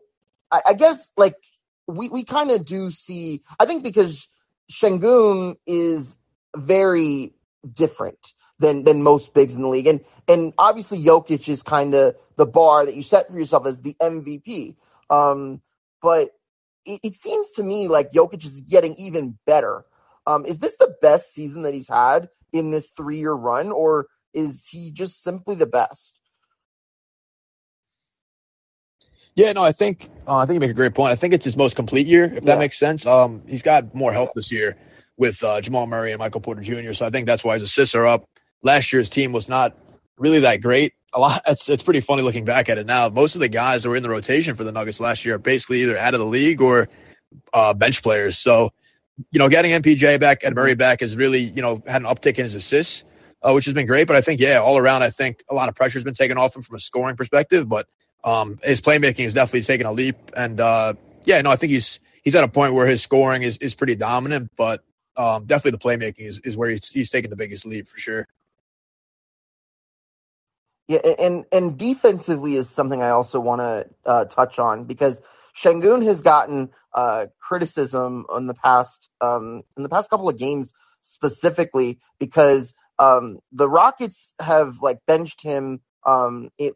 I, 0.52 0.62
I 0.68 0.74
guess 0.74 1.12
like 1.16 1.36
we 1.88 2.10
we 2.10 2.24
kind 2.24 2.50
of 2.52 2.66
do 2.66 2.90
see. 2.92 3.44
I 3.60 3.66
think 3.66 3.84
because 3.84 4.28
Sengun 4.72 5.56
is 5.68 6.18
very 6.56 7.34
different 7.72 8.34
than 8.58 8.84
than 8.84 9.04
most 9.04 9.36
bigs 9.36 9.54
in 9.54 9.62
the 9.62 9.68
league. 9.68 9.86
And 9.86 10.02
and 10.28 10.54
obviously 10.58 11.00
Jokic 11.00 11.48
is 11.48 11.62
kind 11.62 11.94
of 11.94 12.16
the 12.38 12.48
bar 12.48 12.86
that 12.86 12.96
you 12.96 13.04
set 13.04 13.30
for 13.30 13.38
yourself 13.38 13.68
as 13.68 13.80
the 13.80 13.96
MVP. 14.02 14.76
Um, 15.12 15.62
but 16.02 16.30
it, 16.86 17.00
it, 17.04 17.14
seems 17.14 17.52
to 17.54 17.64
me 17.64 17.88
like 17.88 18.12
Jokic 18.12 18.44
is 18.46 18.62
getting 18.62 18.96
even 18.96 19.38
better. 19.46 19.86
Um, 20.26 20.46
is 20.46 20.58
this 20.58 20.76
the 20.78 20.96
best 21.02 21.34
season 21.34 21.62
that 21.64 21.74
he's 21.74 21.88
had 21.90 22.30
in 22.52 22.72
this 22.72 22.92
three 22.98 23.18
year 23.18 23.34
run, 23.34 23.72
or 23.72 24.08
is 24.34 24.68
he 24.68 24.92
just 24.92 25.22
simply 25.22 25.56
the 25.56 25.66
best? 25.66 26.20
Yeah, 29.36 29.52
no, 29.54 29.64
I 29.64 29.72
think 29.72 30.10
uh, 30.28 30.38
I 30.38 30.46
think 30.46 30.56
you 30.56 30.60
make 30.60 30.70
a 30.70 30.76
great 30.76 30.94
point. 30.94 31.12
I 31.12 31.16
think 31.16 31.34
it's 31.34 31.46
his 31.46 31.58
most 31.58 31.76
complete 31.76 32.06
year, 32.06 32.26
if 32.26 32.44
that 32.44 32.60
makes 32.60 32.78
sense. 32.78 33.06
Um, 33.06 33.42
he's 33.48 33.64
got 33.64 33.96
more 33.96 34.14
help 34.14 34.34
this 34.36 34.52
year 34.52 34.78
with 35.18 35.44
uh, 35.44 35.60
Jamal 35.62 35.88
Murray 35.88 36.12
and 36.12 36.20
Michael 36.20 36.42
Porter 36.42 36.62
Jr. 36.62 36.94
So 36.94 37.06
I 37.06 37.10
think 37.10 37.26
that's 37.26 37.44
why 37.44 37.56
his 37.56 37.64
assists 37.64 37.96
are 37.96 38.06
up. 38.06 38.30
Last 38.62 38.94
year's 38.94 39.10
team 39.10 39.32
was 39.32 39.50
not 39.50 39.76
really 40.18 40.42
that 40.42 40.62
great. 40.62 40.94
A 41.14 41.20
lot. 41.20 41.42
It's 41.48 41.68
it's 41.68 41.84
pretty 41.84 42.02
funny 42.02 42.22
looking 42.22 42.46
back 42.46 42.70
at 42.70 42.78
it 42.78 42.86
now. 42.86 43.10
Most 43.10 43.36
of 43.36 43.42
the 43.42 43.50
guys 43.50 43.84
that 43.84 43.90
were 43.90 43.96
in 43.96 44.04
the 44.04 44.10
rotation 44.10 44.56
for 44.56 44.64
the 44.64 44.72
Nuggets 44.72 45.00
last 45.00 45.26
year 45.26 45.36
are 45.36 45.40
basically 45.40 45.82
either 45.82 45.98
out 45.98 46.14
of 46.14 46.20
the 46.20 46.26
league 46.26 46.62
or 46.62 46.90
uh, 47.54 47.74
bench 47.74 48.04
players. 48.04 48.38
So 48.38 48.72
you 49.32 49.40
know, 49.40 49.50
getting 49.50 49.72
MPJ 49.82 50.20
back 50.20 50.44
and 50.44 50.56
Murray 50.56 50.76
back 50.76 51.02
has 51.02 51.16
really 51.16 51.42
you 51.42 51.62
know 51.62 51.82
had 51.88 52.02
an 52.02 52.08
uptick 52.08 52.38
in 52.38 52.44
his 52.44 52.56
assists, 52.56 53.04
uh, 53.44 53.52
which 53.54 53.66
has 53.66 53.74
been 53.74 53.86
great. 53.86 54.08
But 54.08 54.16
I 54.16 54.22
think 54.22 54.40
yeah, 54.40 54.60
all 54.60 54.78
around, 54.78 55.04
I 55.04 55.10
think 55.10 55.44
a 55.50 55.54
lot 55.54 55.70
of 55.70 55.76
pressure 55.76 56.00
has 56.00 56.04
been 56.04 56.14
taken 56.14 56.38
off 56.38 56.56
him 56.56 56.62
from 56.62 56.76
a 56.76 56.80
scoring 56.80 57.16
perspective. 57.16 57.68
But 57.68 57.88
um, 58.24 58.60
his 58.64 58.82
playmaking 58.82 59.24
has 59.24 59.34
definitely 59.34 59.64
taken 59.64 59.86
a 59.86 59.92
leap. 59.92 60.16
And 60.36 60.60
uh, 60.60 60.94
yeah, 61.26 61.42
no, 61.42 61.52
I 61.52 61.56
think 61.56 61.72
he's 61.72 62.00
he's 62.24 62.36
at 62.36 62.44
a 62.44 62.48
point 62.48 62.74
where 62.74 62.88
his 62.88 63.02
scoring 63.02 63.44
is 63.44 63.58
is 63.58 63.76
pretty 63.76 63.96
dominant, 63.96 64.52
but 64.56 64.84
um, 65.16 65.46
definitely 65.46 65.72
the 65.72 65.78
playmaking 65.78 66.28
is, 66.28 66.40
is 66.40 66.58
where 66.58 66.70
he's, 66.70 66.90
he's 66.90 67.10
taking 67.10 67.30
the 67.30 67.36
biggest 67.36 67.66
leap 67.66 67.88
for 67.88 67.98
sure. 67.98 68.28
Yeah, 70.88 71.00
and 71.20 71.46
and 71.52 71.78
defensively 71.78 72.56
is 72.56 72.70
something 72.70 73.02
I 73.02 73.10
also 73.10 73.40
want 73.40 73.62
to 73.62 73.90
uh, 74.06 74.26
touch 74.26 74.60
on 74.60 74.84
because 74.84 75.22
Sengun 75.56 76.04
has 76.04 76.22
gotten 76.22 76.72
uh, 76.94 77.28
criticism 77.40 78.26
in 78.36 78.48
the 78.48 78.54
past 78.54 79.10
um, 79.22 79.64
in 79.78 79.84
the 79.84 79.90
past 79.90 80.10
couple 80.10 80.28
of 80.28 80.38
games 80.38 80.74
specifically 81.02 82.00
because 82.20 82.74
um, 83.00 83.40
the 83.52 83.70
Rockets 83.70 84.34
have 84.40 84.78
like 84.82 85.00
benched 85.08 85.42
him. 85.42 85.82
Um, 86.06 86.50
it 86.58 86.74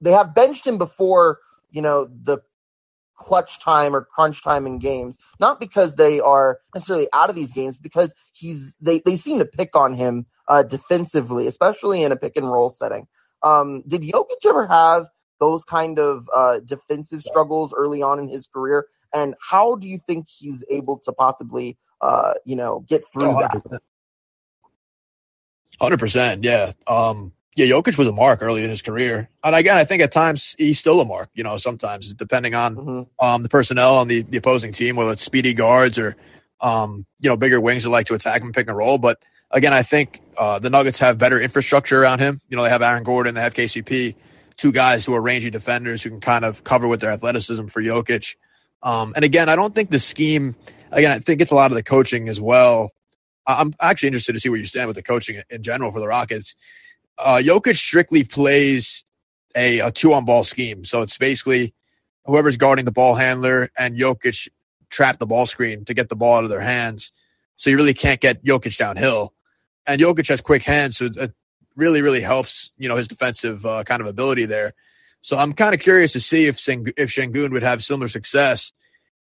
they 0.00 0.12
have 0.12 0.34
benched 0.34 0.66
him 0.66 0.78
before 0.78 1.38
you 1.70 1.82
know 1.82 2.06
the 2.06 2.38
clutch 3.16 3.60
time 3.60 3.94
or 3.94 4.04
crunch 4.04 4.42
time 4.42 4.66
in 4.66 4.78
games. 4.78 5.18
Not 5.40 5.60
because 5.60 5.96
they 5.96 6.20
are 6.20 6.60
necessarily 6.74 7.08
out 7.12 7.30
of 7.30 7.36
these 7.36 7.52
games, 7.52 7.76
because 7.76 8.14
he's 8.32 8.76
they 8.80 9.00
they 9.04 9.16
seem 9.16 9.38
to 9.38 9.44
pick 9.44 9.76
on 9.76 9.94
him 9.94 10.26
uh, 10.48 10.62
defensively, 10.62 11.46
especially 11.46 12.02
in 12.02 12.12
a 12.12 12.16
pick 12.16 12.36
and 12.36 12.50
roll 12.50 12.70
setting. 12.70 13.06
Um, 13.42 13.82
did 13.86 14.02
Jokic 14.02 14.46
ever 14.46 14.66
have 14.66 15.06
those 15.40 15.64
kind 15.64 15.98
of 15.98 16.28
uh, 16.34 16.60
defensive 16.60 17.22
struggles 17.22 17.72
early 17.76 18.02
on 18.02 18.18
in 18.18 18.28
his 18.28 18.46
career? 18.46 18.86
And 19.14 19.34
how 19.40 19.76
do 19.76 19.86
you 19.88 19.98
think 19.98 20.26
he's 20.28 20.64
able 20.70 20.98
to 21.00 21.12
possibly, 21.12 21.78
uh, 22.00 22.34
you 22.44 22.56
know, 22.56 22.84
get 22.88 23.02
through 23.12 23.36
oh, 23.36 23.40
that? 23.40 23.80
Hundred 25.80 25.98
percent, 25.98 26.44
yeah. 26.44 26.72
Um, 26.86 27.32
yeah, 27.54 27.66
Jokic 27.66 27.98
was 27.98 28.06
a 28.06 28.12
mark 28.12 28.40
early 28.42 28.62
in 28.62 28.70
his 28.70 28.82
career, 28.82 29.28
and 29.42 29.54
again, 29.54 29.76
I 29.76 29.84
think 29.84 30.02
at 30.02 30.12
times 30.12 30.54
he's 30.58 30.78
still 30.78 31.00
a 31.00 31.04
mark. 31.04 31.28
You 31.34 31.44
know, 31.44 31.56
sometimes 31.56 32.12
depending 32.14 32.54
on 32.54 32.76
mm-hmm. 32.76 33.24
um, 33.24 33.42
the 33.42 33.48
personnel 33.48 33.96
on 33.96 34.08
the, 34.08 34.22
the 34.22 34.38
opposing 34.38 34.72
team, 34.72 34.96
whether 34.96 35.12
it's 35.12 35.24
speedy 35.24 35.54
guards 35.54 35.98
or 35.98 36.16
um, 36.60 37.06
you 37.20 37.28
know 37.28 37.36
bigger 37.36 37.60
wings 37.60 37.84
that 37.84 37.90
like 37.90 38.06
to 38.06 38.14
attack 38.14 38.42
him, 38.42 38.52
pick 38.52 38.68
and 38.68 38.76
roll. 38.76 38.98
But 38.98 39.22
again, 39.50 39.72
I 39.72 39.82
think 39.82 40.20
uh, 40.36 40.58
the 40.58 40.70
Nuggets 40.70 41.00
have 41.00 41.18
better 41.18 41.40
infrastructure 41.40 42.00
around 42.00 42.20
him. 42.20 42.40
You 42.48 42.56
know, 42.56 42.62
they 42.62 42.70
have 42.70 42.82
Aaron 42.82 43.02
Gordon, 43.02 43.34
they 43.34 43.40
have 43.40 43.54
KCP, 43.54 44.14
two 44.56 44.72
guys 44.72 45.04
who 45.04 45.14
are 45.14 45.20
rangy 45.20 45.50
defenders 45.50 46.02
who 46.02 46.10
can 46.10 46.20
kind 46.20 46.44
of 46.44 46.64
cover 46.64 46.86
with 46.86 47.00
their 47.00 47.10
athleticism 47.10 47.66
for 47.66 47.82
Jokic. 47.82 48.36
Um, 48.82 49.12
and 49.16 49.24
again, 49.24 49.48
I 49.48 49.56
don't 49.56 49.74
think 49.74 49.90
the 49.90 49.98
scheme. 49.98 50.54
Again, 50.90 51.12
I 51.12 51.18
think 51.18 51.40
it's 51.40 51.50
a 51.50 51.54
lot 51.54 51.70
of 51.70 51.74
the 51.74 51.82
coaching 51.82 52.28
as 52.28 52.40
well. 52.40 52.92
I'm 53.48 53.74
actually 53.80 54.08
interested 54.08 54.34
to 54.34 54.40
see 54.40 54.48
where 54.48 54.58
you 54.58 54.66
stand 54.66 54.88
with 54.88 54.96
the 54.96 55.02
coaching 55.02 55.42
in 55.50 55.62
general 55.62 55.90
for 55.92 56.00
the 56.00 56.08
Rockets 56.08 56.54
uh, 57.18 57.40
Jokic 57.42 57.76
strictly 57.76 58.24
plays 58.24 59.04
a, 59.56 59.80
a 59.80 59.90
two 59.90 60.12
on 60.14 60.24
ball 60.24 60.44
scheme. 60.44 60.84
So 60.84 61.02
it's 61.02 61.18
basically 61.18 61.74
whoever's 62.24 62.56
guarding 62.56 62.84
the 62.84 62.92
ball 62.92 63.14
handler 63.16 63.70
and 63.76 63.98
Jokic 63.98 64.48
trap 64.90 65.18
the 65.18 65.26
ball 65.26 65.46
screen 65.46 65.84
to 65.86 65.94
get 65.94 66.08
the 66.08 66.16
ball 66.16 66.36
out 66.36 66.44
of 66.44 66.50
their 66.50 66.60
hands. 66.60 67.12
So 67.56 67.70
you 67.70 67.76
really 67.76 67.94
can't 67.94 68.20
get 68.20 68.44
Jokic 68.44 68.76
downhill. 68.76 69.34
And 69.86 70.00
Jokic 70.00 70.28
has 70.28 70.40
quick 70.40 70.62
hands, 70.62 70.98
so 70.98 71.06
it 71.06 71.32
really, 71.74 72.02
really 72.02 72.20
helps, 72.20 72.70
you 72.76 72.88
know, 72.88 72.96
his 72.96 73.08
defensive 73.08 73.64
uh, 73.66 73.84
kind 73.84 74.00
of 74.00 74.06
ability 74.06 74.44
there. 74.46 74.74
So 75.22 75.36
I'm 75.36 75.52
kind 75.54 75.74
of 75.74 75.80
curious 75.80 76.12
to 76.12 76.20
see 76.20 76.46
if 76.46 76.58
Seng- 76.58 76.92
if 76.96 77.10
Sengun 77.10 77.50
would 77.52 77.62
have 77.62 77.82
similar 77.82 78.08
success, 78.08 78.72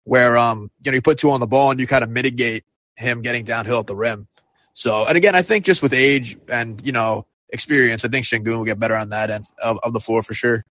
where 0.04 0.38
um 0.38 0.70
you 0.84 0.92
know 0.92 0.96
you 0.96 1.02
put 1.02 1.18
two 1.18 1.32
on 1.32 1.40
the 1.40 1.48
ball 1.48 1.72
and 1.72 1.80
you 1.80 1.88
kind 1.88 2.04
of 2.04 2.10
mitigate 2.10 2.64
him 2.96 3.22
getting 3.22 3.46
downhill 3.46 3.80
at 3.80 3.88
the 3.88 3.96
rim. 3.96 4.28
So 4.74 5.06
and 5.06 5.18
again, 5.18 5.36
I 5.36 5.42
think 5.42 5.66
just 5.66 5.82
with 5.82 5.94
age 5.94 6.38
and 6.50 6.86
you 6.86 6.92
know 6.92 7.26
experience, 7.50 8.04
I 8.04 8.10
think 8.10 8.26
Sengun 8.26 8.58
will 8.58 8.66
get 8.66 8.80
better 8.80 8.96
on 8.96 9.10
that 9.10 9.30
end 9.30 9.46
of, 9.62 9.80
of 9.84 9.94
the 9.94 10.00
floor 10.00 10.24
for 10.24 10.34
sure. 10.34 10.66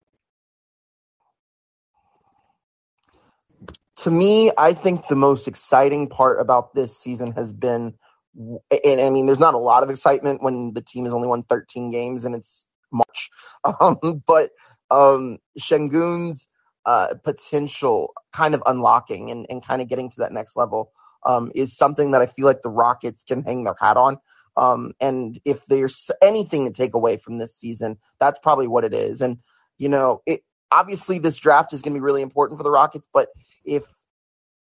to 4.04 4.10
me, 4.10 4.50
I 4.58 4.74
think 4.74 5.08
the 5.08 5.16
most 5.16 5.48
exciting 5.48 6.08
part 6.08 6.38
about 6.38 6.74
this 6.74 6.94
season 6.94 7.32
has 7.32 7.54
been, 7.54 7.94
and 8.36 9.00
I 9.00 9.08
mean, 9.08 9.24
there's 9.24 9.38
not 9.38 9.54
a 9.54 9.58
lot 9.58 9.82
of 9.82 9.88
excitement 9.88 10.42
when 10.42 10.74
the 10.74 10.82
team 10.82 11.04
has 11.04 11.14
only 11.14 11.26
won 11.26 11.42
13 11.44 11.90
games 11.90 12.26
and 12.26 12.34
it's 12.34 12.66
March, 12.92 13.30
um, 13.80 14.22
but 14.26 14.50
um, 14.90 15.38
Sengun's 15.58 16.48
uh, 16.84 17.14
potential 17.24 18.12
kind 18.32 18.54
of 18.54 18.62
unlocking 18.66 19.30
and, 19.30 19.46
and 19.48 19.64
kind 19.64 19.80
of 19.80 19.88
getting 19.88 20.10
to 20.10 20.16
that 20.18 20.32
next 20.32 20.54
level 20.54 20.92
um, 21.24 21.50
is 21.54 21.76
something 21.76 22.10
that 22.12 22.22
I 22.22 22.26
feel 22.26 22.46
like 22.46 22.62
the 22.62 22.70
Rockets 22.70 23.24
can 23.24 23.42
hang 23.42 23.64
their 23.64 23.76
hat 23.78 23.96
on. 23.96 24.18
Um, 24.56 24.92
and 25.00 25.40
if 25.44 25.64
there's 25.66 26.10
anything 26.22 26.66
to 26.66 26.72
take 26.72 26.94
away 26.94 27.16
from 27.16 27.38
this 27.38 27.56
season, 27.56 27.98
that's 28.20 28.38
probably 28.40 28.66
what 28.66 28.84
it 28.84 28.94
is. 28.94 29.20
And, 29.20 29.38
you 29.78 29.88
know, 29.88 30.22
it, 30.26 30.44
obviously 30.70 31.18
this 31.18 31.38
draft 31.38 31.72
is 31.72 31.82
going 31.82 31.94
to 31.94 31.98
be 31.98 32.04
really 32.04 32.22
important 32.22 32.58
for 32.58 32.64
the 32.64 32.70
Rockets, 32.70 33.06
but 33.12 33.28
if 33.64 33.84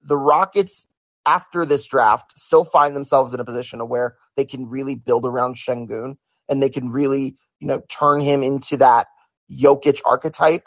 the 0.03 0.17
Rockets 0.17 0.87
after 1.27 1.65
this 1.65 1.87
draft 1.87 2.39
still 2.39 2.65
find 2.65 2.97
themselves 2.97 3.33
in 3.33 3.41
a 3.41 3.45
position 3.45 3.87
where 3.89 4.17
they 4.37 4.45
can 4.45 4.69
really 4.69 4.95
build 4.95 5.25
around 5.25 5.57
Sengun 5.57 6.17
and 6.49 6.63
they 6.63 6.71
can 6.71 6.91
really, 6.91 7.37
you 7.61 7.67
know, 7.67 7.83
turn 7.89 8.21
him 8.21 8.43
into 8.43 8.77
that 8.79 9.07
Jokic 9.51 10.01
archetype. 10.05 10.67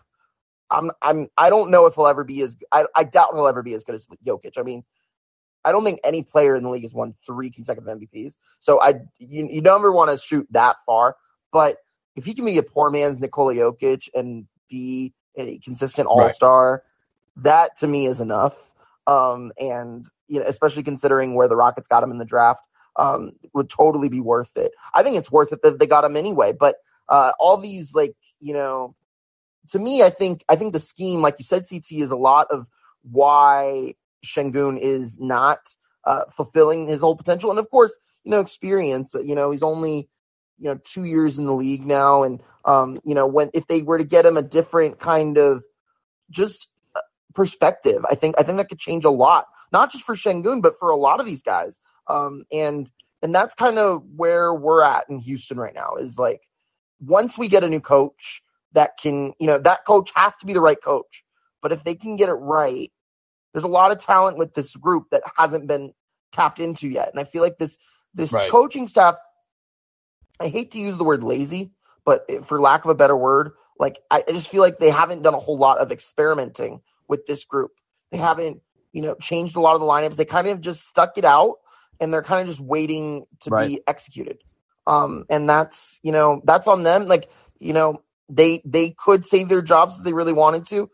I'm 0.71 0.91
I'm 1.01 1.27
I 1.37 1.49
don't 1.49 1.69
know 1.69 1.85
if 1.85 1.95
he'll 1.95 2.07
ever 2.07 2.23
be 2.23 2.41
as 2.41 2.55
I, 2.71 2.85
I 2.95 3.03
doubt 3.03 3.29
he'll 3.33 3.47
ever 3.47 3.61
be 3.61 3.73
as 3.73 3.83
good 3.83 3.95
as 3.95 4.07
Jokic. 4.25 4.57
I 4.57 4.63
mean, 4.63 4.83
I 5.65 5.71
don't 5.71 5.83
think 5.83 5.99
any 6.03 6.21
player 6.21 6.55
in 6.55 6.63
the 6.63 6.69
league 6.69 6.83
has 6.83 6.93
won 6.93 7.15
three 7.25 7.49
consecutive 7.49 7.97
MVPs. 7.97 8.35
So 8.59 8.79
I 8.79 9.01
you, 9.17 9.49
you 9.51 9.61
never 9.61 9.91
want 9.91 10.11
to 10.11 10.23
shoot 10.23 10.47
that 10.51 10.77
far. 10.85 11.17
But 11.51 11.77
if 12.15 12.25
he 12.25 12.33
can 12.33 12.45
be 12.45 12.57
a 12.57 12.63
poor 12.63 12.89
man's 12.91 13.19
Nikola 13.19 13.55
Jokic 13.55 14.09
and 14.13 14.47
be 14.69 15.13
a 15.35 15.57
consistent 15.57 16.07
all 16.07 16.29
star, 16.29 16.71
right. 16.71 17.43
that 17.43 17.79
to 17.79 17.87
me 17.87 18.05
is 18.05 18.21
enough. 18.21 18.55
Um, 19.07 19.51
and 19.59 20.07
you 20.27 20.39
know, 20.39 20.45
especially 20.45 20.83
considering 20.83 21.33
where 21.33 21.47
the 21.47 21.55
Rockets 21.55 21.87
got 21.87 22.03
him 22.03 22.11
in 22.11 22.19
the 22.19 22.25
draft, 22.25 22.63
um, 22.95 23.33
would 23.53 23.69
totally 23.69 24.07
be 24.07 24.19
worth 24.19 24.55
it. 24.55 24.71
I 24.93 25.03
think 25.03 25.17
it's 25.17 25.31
worth 25.31 25.51
it 25.51 25.61
that 25.63 25.79
they 25.79 25.87
got 25.87 26.05
him 26.05 26.15
anyway. 26.15 26.53
But 26.53 26.75
uh, 27.09 27.31
all 27.39 27.57
these 27.57 27.93
like 27.95 28.15
you 28.39 28.53
know, 28.53 28.95
to 29.69 29.79
me, 29.79 30.03
I 30.03 30.09
think 30.09 30.43
I 30.47 30.55
think 30.55 30.73
the 30.73 30.79
scheme, 30.79 31.21
like 31.21 31.35
you 31.39 31.45
said, 31.45 31.65
CT 31.67 31.91
is 31.91 32.11
a 32.11 32.15
lot 32.15 32.47
of 32.51 32.67
why 33.03 33.95
Sengun 34.25 34.77
is 34.79 35.19
not 35.19 35.75
uh, 36.03 36.25
fulfilling 36.31 36.87
his 36.87 37.01
whole 37.01 37.15
potential, 37.15 37.49
and 37.49 37.59
of 37.59 37.69
course, 37.69 37.97
you 38.23 38.31
know, 38.31 38.39
experience. 38.39 39.13
You 39.13 39.35
know, 39.35 39.51
he's 39.51 39.63
only 39.63 40.09
you 40.59 40.69
know 40.69 40.79
two 40.83 41.03
years 41.03 41.37
in 41.37 41.45
the 41.45 41.53
league 41.53 41.85
now, 41.85 42.23
and 42.23 42.41
um, 42.65 42.99
you 43.05 43.15
know, 43.15 43.27
when 43.27 43.49
if 43.53 43.67
they 43.67 43.81
were 43.81 43.97
to 43.97 44.03
get 44.03 44.25
him 44.25 44.37
a 44.37 44.41
different 44.41 44.99
kind 44.99 45.37
of 45.37 45.63
just 46.29 46.69
perspective. 47.35 48.03
I 48.09 48.15
think 48.15 48.35
I 48.39 48.43
think 48.43 48.57
that 48.57 48.69
could 48.69 48.79
change 48.79 49.05
a 49.05 49.11
lot, 49.11 49.45
not 49.71 49.91
just 49.91 50.05
for 50.05 50.15
Sengun, 50.15 50.61
but 50.61 50.79
for 50.79 50.89
a 50.89 50.95
lot 50.95 51.19
of 51.19 51.27
these 51.27 51.43
guys. 51.43 51.79
Um, 52.07 52.45
and 52.51 52.89
and 53.21 53.35
that's 53.35 53.53
kind 53.53 53.77
of 53.77 54.03
where 54.15 54.53
we're 54.53 54.81
at 54.81 55.07
in 55.09 55.19
Houston 55.19 55.59
right 55.59 55.75
now. 55.75 55.95
Is 55.97 56.17
like 56.17 56.47
once 56.99 57.37
we 57.37 57.47
get 57.47 57.63
a 57.63 57.69
new 57.69 57.81
coach 57.81 58.41
that 58.71 58.97
can, 58.97 59.33
you 59.39 59.47
know, 59.47 59.59
that 59.59 59.85
coach 59.85 60.11
has 60.15 60.35
to 60.37 60.45
be 60.45 60.53
the 60.53 60.61
right 60.61 60.81
coach. 60.81 61.23
But 61.61 61.71
if 61.71 61.83
they 61.83 61.95
can 61.95 62.15
get 62.15 62.29
it 62.29 62.33
right, 62.33 62.91
there's 63.55 63.63
a 63.63 63.69
lot 63.69 63.93
of 63.93 64.03
talent 64.03 64.37
with 64.37 64.53
this 64.53 64.75
group 64.75 65.11
that 65.11 65.23
hasn't 65.37 65.65
been 65.65 65.93
tapped 66.33 66.59
into 66.59 66.89
yet. 66.89 67.09
And 67.11 67.21
I 67.21 67.23
feel 67.23 67.41
like 67.41 67.57
this 67.57 67.79
this 68.13 68.33
right. 68.33 68.51
coaching 68.51 68.89
staff. 68.89 69.15
I 70.41 70.49
hate 70.49 70.71
to 70.71 70.77
use 70.77 70.97
the 70.97 71.05
word 71.05 71.23
lazy, 71.23 71.71
but 72.03 72.29
for 72.45 72.59
lack 72.59 72.83
of 72.83 72.89
a 72.91 72.95
better 72.95 73.15
word, 73.15 73.51
like 73.79 73.99
I, 74.11 74.25
I 74.27 74.33
just 74.33 74.49
feel 74.49 74.61
like 74.61 74.77
they 74.77 74.89
haven't 74.89 75.21
done 75.21 75.33
a 75.33 75.39
whole 75.39 75.57
lot 75.57 75.77
of 75.77 75.89
experimenting 75.89 76.81
with 77.07 77.25
this 77.27 77.45
group. 77.45 77.71
They 78.11 78.17
haven't, 78.17 78.59
you 78.91 79.01
know, 79.01 79.15
changed 79.21 79.55
a 79.55 79.61
lot 79.61 79.75
of 79.75 79.79
the 79.79 79.87
lineups. 79.87 80.17
They 80.17 80.25
kind 80.25 80.47
of 80.47 80.59
just 80.59 80.85
stuck 80.85 81.17
it 81.17 81.23
out 81.23 81.55
and 82.01 82.13
they're 82.13 82.23
kind 82.23 82.41
of 82.41 82.53
just 82.53 82.59
waiting 82.59 83.25
to 83.43 83.51
right. 83.51 83.69
be 83.69 83.81
executed. 83.87 84.43
Um, 84.85 85.27
and 85.29 85.49
that's, 85.49 86.01
you 86.03 86.11
know, 86.11 86.41
that's 86.43 86.67
on 86.67 86.83
them. 86.83 87.05
Like, 87.05 87.29
you 87.59 87.71
know, 87.71 88.01
they 88.27 88.61
they 88.65 88.89
could 88.89 89.25
save 89.25 89.47
their 89.47 89.61
jobs 89.61 89.97
if 89.97 90.03
they 90.03 90.11
really 90.11 90.33
wanted 90.33 90.67
to, 90.67 90.89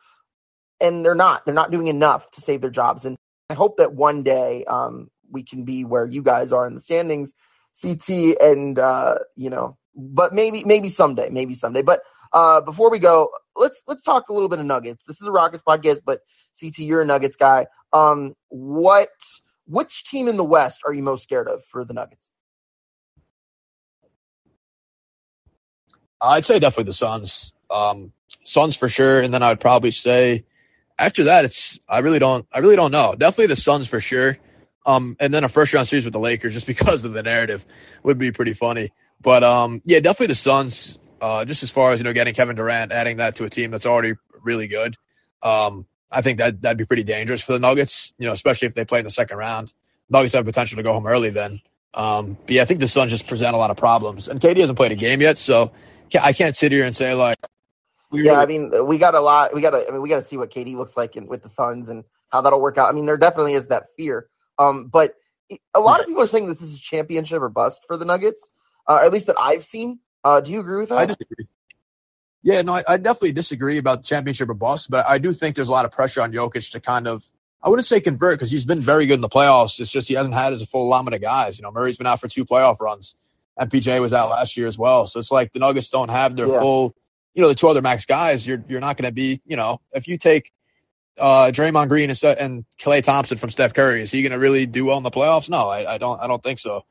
and 0.82 1.06
they're 1.06 1.15
not. 1.15 1.46
They're 1.46 1.54
not 1.54 1.72
doing 1.72 1.88
enough 1.88 2.30
to 2.32 2.41
save 2.41 2.62
their 2.62 2.70
jobs. 2.70 3.06
And 3.06 3.15
I 3.50 3.54
hope 3.54 3.78
that 3.78 3.94
one 3.94 4.24
day 4.24 4.65
um, 4.65 5.10
we 5.30 5.44
can 5.44 5.63
be 5.63 5.86
where 5.86 6.06
you 6.06 6.24
guys 6.24 6.52
are 6.52 6.67
in 6.67 6.76
the 6.76 6.82
standings, 6.82 7.34
CT, 7.82 8.38
and 8.41 8.78
uh, 8.80 9.20
you 9.36 9.50
know, 9.50 9.78
but 9.96 10.34
maybe 10.34 10.63
maybe 10.63 10.89
someday, 10.89 11.30
maybe 11.30 11.54
someday. 11.54 11.82
But 11.82 12.02
uh, 12.34 12.62
before 12.62 12.89
we 12.89 13.00
go, 13.00 13.30
let's 13.56 13.84
let's 13.88 14.04
talk 14.04 14.30
a 14.30 14.34
little 14.34 14.50
bit 14.50 14.60
of 14.60 14.65
Nuggets. 14.65 15.04
This 15.08 15.22
is 15.22 15.28
a 15.28 15.32
Rockets 15.32 15.63
podcast, 15.65 16.02
but 16.06 16.22
CT, 16.60 16.80
you're 16.80 17.02
a 17.02 17.06
Nuggets 17.06 17.36
guy. 17.36 17.67
Um, 17.94 18.36
what 18.50 19.10
which 19.67 20.06
team 20.06 20.28
in 20.28 20.38
the 20.38 20.44
West 20.44 20.82
are 20.86 20.94
you 20.94 21.04
most 21.04 21.24
scared 21.24 21.48
of 21.48 21.63
for 21.65 21.86
the 21.86 21.94
Nuggets? 21.94 22.28
I'd 26.20 26.46
say 26.46 26.60
definitely 26.60 26.86
the 26.86 26.94
Suns. 26.94 27.54
Um, 27.70 28.13
Suns 28.44 28.76
for 28.76 28.88
sure, 28.88 29.22
and 29.22 29.34
then 29.34 29.44
I'd 29.44 29.60
probably 29.60 29.91
say 29.91 30.46
after 31.02 31.24
that, 31.26 31.46
it's 31.46 31.80
I 31.90 32.00
really 32.00 32.20
don't 32.20 32.48
I 32.52 32.60
really 32.60 32.76
don't 32.76 32.92
know. 32.92 33.16
Definitely 33.18 33.48
the 33.48 33.56
Suns 33.56 33.88
for 33.88 34.00
sure. 34.00 34.38
Um, 34.86 35.16
and 35.20 35.34
then 35.34 35.44
a 35.44 35.50
first 35.50 35.74
round 35.74 35.88
series 35.88 36.06
with 36.06 36.14
the 36.14 36.20
Lakers 36.20 36.54
just 36.54 36.68
because 36.74 37.04
of 37.06 37.14
the 37.14 37.24
narrative 37.24 37.66
would 38.04 38.18
be 38.18 38.32
pretty 38.32 38.54
funny. 38.54 38.92
But 39.22 39.44
um, 39.44 39.82
yeah, 39.86 40.00
definitely 40.00 40.28
the 40.28 40.36
Suns. 40.36 40.98
Uh, 41.20 41.46
just 41.46 41.62
as 41.62 41.70
far 41.70 41.92
as 41.92 42.00
you 42.00 42.04
know, 42.04 42.14
getting 42.14 42.34
Kevin 42.34 42.56
Durant, 42.56 42.92
adding 42.92 43.18
that 43.18 43.36
to 43.36 43.44
a 43.44 43.50
team 43.50 43.70
that's 43.70 43.86
already 43.86 44.14
really 44.42 44.68
good. 44.68 44.96
Um, 45.44 45.86
I 46.12 46.22
think 46.22 46.40
that 46.40 46.62
that'd 46.62 46.80
be 46.80 46.86
pretty 46.86 47.04
dangerous 47.04 47.42
for 47.42 47.54
the 47.54 47.60
Nuggets. 47.60 48.14
You 48.18 48.28
know, 48.28 48.34
especially 48.34 48.68
if 48.68 48.74
they 48.74 48.86
play 48.86 49.00
in 49.00 49.06
the 49.06 49.12
second 49.12 49.38
round. 49.38 49.74
Nuggets 50.10 50.34
have 50.34 50.46
potential 50.46 50.78
to 50.78 50.84
go 50.84 50.94
home 50.94 51.06
early 51.08 51.30
then. 51.30 51.62
Um, 51.94 52.38
but 52.46 52.52
yeah, 52.56 52.62
I 52.64 52.66
think 52.66 52.80
the 52.80 52.88
Suns 52.88 53.12
just 53.12 53.28
present 53.28 53.56
a 53.56 53.58
lot 53.58 53.70
of 53.70 53.78
problems, 53.78 54.28
and 54.28 54.40
KD 54.40 54.58
hasn't 54.58 54.78
played 54.78 54.92
a 54.92 54.96
game 54.96 55.22
yet, 55.22 55.38
so 55.38 55.72
I 56.20 56.34
can't 56.34 56.56
sit 56.56 56.72
here 56.72 56.86
and 56.86 56.96
say 56.96 57.14
like. 57.14 57.38
Yeah, 58.12 58.39
I 58.39 58.45
mean, 58.45 58.71
we 58.86 58.97
got 58.97 59.15
a 59.15 59.19
lot. 59.19 59.54
We 59.54 59.62
got 59.62 59.71
to. 59.71 59.88
I 59.88 59.91
mean, 59.91 60.02
we 60.02 60.10
got 60.10 60.17
to 60.17 60.28
see 60.28 60.38
what 60.38 60.52
KD 60.52 60.76
looks 60.76 60.97
like 60.97 61.15
in, 61.15 61.28
with 61.28 61.43
the 61.43 61.50
Suns 61.50 61.89
and 61.89 62.04
how 62.30 62.41
that'll 62.41 62.62
work 62.62 62.78
out. 62.78 62.89
I 62.89 62.91
mean, 62.93 63.06
there 63.06 63.17
definitely 63.17 63.54
is 63.54 63.67
that 63.67 63.88
fear. 63.97 64.28
Um, 64.58 64.88
but 64.88 65.15
a 65.74 65.80
lot 65.80 66.00
of 66.00 66.08
people 66.08 66.21
are 66.21 66.28
saying 66.28 66.47
that 66.47 66.60
this 66.60 66.69
is 66.69 66.80
championship 66.80 67.41
or 67.41 67.50
bust 67.50 67.84
for 67.88 67.97
the 67.97 68.06
Nuggets, 68.06 68.52
uh, 68.88 69.02
at 69.04 69.12
least 69.12 69.28
that 69.28 69.38
I've 69.39 69.63
seen. 69.63 70.00
Uh, 70.24 70.39
do 70.41 70.52
you 70.52 70.60
agree 70.60 70.80
with 70.80 70.89
that? 70.89 70.97
I 70.97 71.06
disagree. 71.06 71.47
Yeah, 72.43 72.62
no, 72.63 72.74
I, 72.74 72.84
I 72.88 72.97
definitely 72.97 73.34
disagree 73.34 73.78
about 73.78 74.02
the 74.02 74.08
championship 74.08 74.50
or 74.50 74.54
bust, 74.54 74.89
but 74.89 75.06
I 75.08 75.19
do 75.19 75.32
think 75.34 75.56
there's 75.56 75.67
a 75.67 75.71
lot 75.71 75.86
of 75.86 75.91
pressure 75.91 76.21
on 76.21 76.32
Jokic 76.32 76.71
to 76.71 76.80
kind 76.80 77.08
of, 77.08 77.24
I 77.62 77.69
wouldn't 77.69 77.86
say 77.86 78.02
convert 78.02 78.39
because 78.39 78.50
he's 78.50 78.65
been 78.65 78.80
very 78.80 79.06
good 79.06 79.15
in 79.15 79.21
the 79.21 79.30
playoffs. 79.30 79.80
It's 79.80 79.91
just 79.91 80.08
he 80.08 80.15
hasn't 80.15 80.34
had 80.34 80.52
his 80.52 80.67
full 80.67 80.88
allotment 80.88 81.13
of 81.13 81.21
guys. 81.21 81.60
You 81.60 81.63
know, 81.63 81.71
Murray's 81.71 81.97
been 81.97 82.08
out 82.08 82.19
for 82.19 82.28
two 82.28 82.45
playoff 82.45 82.80
runs, 82.80 83.13
and 83.58 83.69
PJ 83.69 84.02
was 84.02 84.13
out 84.13 84.32
last 84.32 84.58
year 84.58 84.65
as 84.65 84.78
well. 84.78 85.06
So 85.06 85.19
it's 85.19 85.32
like 85.32 85.52
the 85.52 85.60
Nuggets 85.60 85.89
don't 85.89 86.10
have 86.10 86.36
their 86.36 86.47
yeah. 86.47 86.60
full, 86.60 86.95
you 87.34 87.41
know, 87.41 87.48
the 87.48 87.56
two 87.56 87.67
other 87.67 87.82
max 87.82 88.06
guys. 88.06 88.46
You're 88.46 88.63
you're 88.67 88.82
not 88.82 88.98
going 88.98 89.10
to 89.10 89.13
be, 89.13 89.41
you 89.46 89.56
know, 89.56 89.82
if 89.94 90.08
you 90.08 90.17
take 90.17 90.52
uh, 91.17 91.52
Draymond 91.54 91.89
Green 91.89 92.10
and, 92.10 92.24
and 92.24 92.65
Klay 92.80 93.04
Thompson 93.04 93.38
from 93.38 93.50
Steph 93.50 93.74
Curry, 93.74 94.02
is 94.02 94.12
he 94.12 94.22
going 94.22 94.32
to 94.32 94.39
really 94.39 94.65
do 94.65 94.86
well 94.86 94.98
in 94.98 95.04
the 95.04 95.12
playoffs? 95.12 95.50
No, 95.50 95.70
I, 95.70 95.94
I 95.94 95.98
don't. 95.98 96.20
I 96.22 96.28
don't 96.28 96.44
think 96.44 96.60
so. 96.60 96.86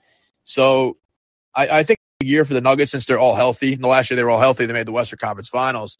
So 0.44 0.96
I, 1.54 1.68
I 1.68 1.82
think 1.82 1.98
year 2.22 2.44
for 2.44 2.54
the 2.54 2.60
Nuggets 2.60 2.90
since 2.90 3.06
they're 3.06 3.18
all 3.18 3.34
healthy. 3.34 3.72
In 3.72 3.80
the 3.80 3.88
last 3.88 4.10
year 4.10 4.16
they 4.16 4.24
were 4.24 4.30
all 4.30 4.40
healthy. 4.40 4.66
They 4.66 4.72
made 4.72 4.86
the 4.86 4.92
Western 4.92 5.18
Conference 5.18 5.48
Finals. 5.48 5.98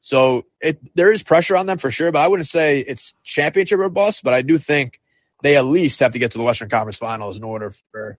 So 0.00 0.46
it 0.60 0.80
there 0.96 1.12
is 1.12 1.22
pressure 1.22 1.56
on 1.56 1.66
them 1.66 1.78
for 1.78 1.90
sure, 1.90 2.10
but 2.10 2.20
I 2.20 2.28
wouldn't 2.28 2.48
say 2.48 2.80
it's 2.80 3.14
championship 3.22 3.78
or 3.78 3.88
bust. 3.88 4.24
But 4.24 4.34
I 4.34 4.42
do 4.42 4.58
think 4.58 5.00
they 5.42 5.56
at 5.56 5.64
least 5.64 6.00
have 6.00 6.12
to 6.12 6.18
get 6.18 6.32
to 6.32 6.38
the 6.38 6.44
Western 6.44 6.68
Conference 6.68 6.96
Finals 6.96 7.36
in 7.36 7.44
order 7.44 7.72
for 7.92 8.18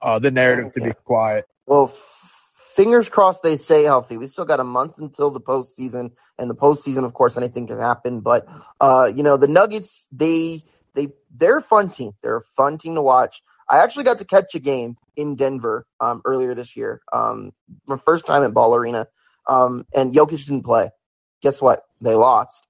uh, 0.00 0.18
the 0.18 0.30
narrative 0.30 0.72
to 0.72 0.80
be 0.80 0.92
quiet. 1.04 1.46
Well, 1.66 1.92
fingers 2.74 3.08
crossed 3.08 3.42
they 3.42 3.56
stay 3.56 3.84
healthy. 3.84 4.16
We 4.16 4.26
still 4.26 4.44
got 4.44 4.60
a 4.60 4.64
month 4.64 4.98
until 4.98 5.30
the 5.30 5.40
postseason, 5.40 6.12
and 6.38 6.50
the 6.50 6.54
postseason, 6.54 7.04
of 7.04 7.14
course, 7.14 7.36
anything 7.36 7.66
can 7.66 7.78
happen. 7.78 8.20
But 8.20 8.46
uh, 8.80 9.10
you 9.14 9.22
know, 9.22 9.36
the 9.36 9.48
Nuggets 9.48 10.08
they 10.12 10.62
they 10.94 11.08
they're 11.34 11.58
a 11.58 11.62
fun 11.62 11.90
team. 11.90 12.12
They're 12.22 12.38
a 12.38 12.44
fun 12.56 12.78
team 12.78 12.94
to 12.94 13.02
watch. 13.02 13.42
I 13.68 13.78
actually 13.78 14.04
got 14.04 14.18
to 14.18 14.24
catch 14.24 14.54
a 14.54 14.58
game 14.58 14.96
in 15.16 15.36
Denver 15.36 15.86
um, 16.00 16.22
earlier 16.24 16.54
this 16.54 16.76
year. 16.76 17.00
Um, 17.12 17.52
my 17.86 17.96
first 17.96 18.26
time 18.26 18.42
at 18.42 18.52
Ball 18.52 18.74
Arena, 18.74 19.06
um, 19.46 19.86
and 19.94 20.12
Jokic 20.12 20.44
didn't 20.46 20.64
play. 20.64 20.90
Guess 21.42 21.62
what? 21.62 21.84
They 22.00 22.14
lost. 22.14 22.66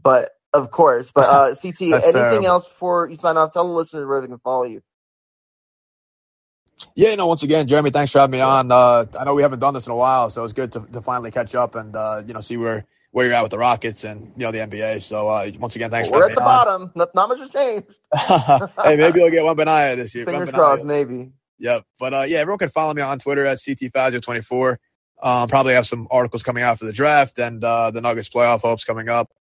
But 0.00 0.30
of 0.52 0.70
course, 0.70 1.10
but 1.12 1.28
uh, 1.28 1.54
CT, 1.54 1.80
anything 1.82 2.12
terrible. 2.12 2.46
else 2.46 2.68
before 2.68 3.08
you 3.10 3.16
sign 3.16 3.36
off? 3.36 3.52
Tell 3.52 3.66
the 3.66 3.72
listeners 3.72 4.06
where 4.06 4.20
they 4.20 4.28
can 4.28 4.38
follow 4.38 4.64
you. 4.64 4.82
Yeah, 6.94 7.10
you 7.10 7.16
know, 7.16 7.26
once 7.26 7.42
again, 7.42 7.66
Jeremy, 7.66 7.90
thanks 7.90 8.12
for 8.12 8.20
having 8.20 8.32
me 8.32 8.40
on. 8.40 8.70
Uh, 8.70 9.06
I 9.18 9.24
know 9.24 9.34
we 9.34 9.42
haven't 9.42 9.60
done 9.60 9.74
this 9.74 9.86
in 9.86 9.92
a 9.92 9.96
while, 9.96 10.30
so 10.30 10.44
it's 10.44 10.52
good 10.52 10.72
to, 10.72 10.86
to 10.92 11.02
finally 11.02 11.30
catch 11.30 11.54
up 11.54 11.74
and 11.74 11.94
uh, 11.96 12.22
you 12.26 12.34
know 12.34 12.40
see 12.40 12.56
where 12.56 12.86
where 13.10 13.26
you're 13.26 13.34
at 13.34 13.42
with 13.42 13.50
the 13.50 13.58
Rockets 13.58 14.04
and 14.04 14.32
you 14.36 14.44
know 14.44 14.52
the 14.52 14.58
NBA. 14.58 15.02
So 15.02 15.28
uh, 15.28 15.50
once 15.58 15.76
again, 15.76 15.90
thanks. 15.90 16.10
We're 16.10 16.28
at 16.28 16.34
the 16.34 16.40
on. 16.40 16.44
bottom. 16.44 16.92
Not, 16.94 17.14
not 17.14 17.28
much 17.28 17.38
has 17.38 17.50
changed. 17.50 17.86
hey, 18.84 18.96
maybe 18.96 19.20
we'll 19.20 19.30
get 19.30 19.42
Wembanyama 19.42 19.96
this 19.96 20.14
year. 20.14 20.24
Fingers 20.24 20.50
crossed, 20.50 20.84
maybe. 20.84 21.32
Yep. 21.58 21.84
But 21.98 22.14
uh, 22.14 22.24
yeah, 22.26 22.38
everyone 22.38 22.58
can 22.58 22.68
follow 22.68 22.94
me 22.94 23.02
on 23.02 23.18
Twitter 23.18 23.44
at 23.44 23.58
CT5024. 23.58 24.76
Um, 25.20 25.48
probably 25.48 25.74
have 25.74 25.86
some 25.86 26.06
articles 26.10 26.42
coming 26.42 26.62
out 26.62 26.78
for 26.78 26.84
the 26.84 26.92
draft 26.92 27.38
and 27.38 27.62
uh, 27.64 27.90
the 27.90 28.00
Nuggets 28.00 28.28
playoff 28.28 28.60
hopes 28.60 28.84
coming 28.84 29.08
up 29.08 29.32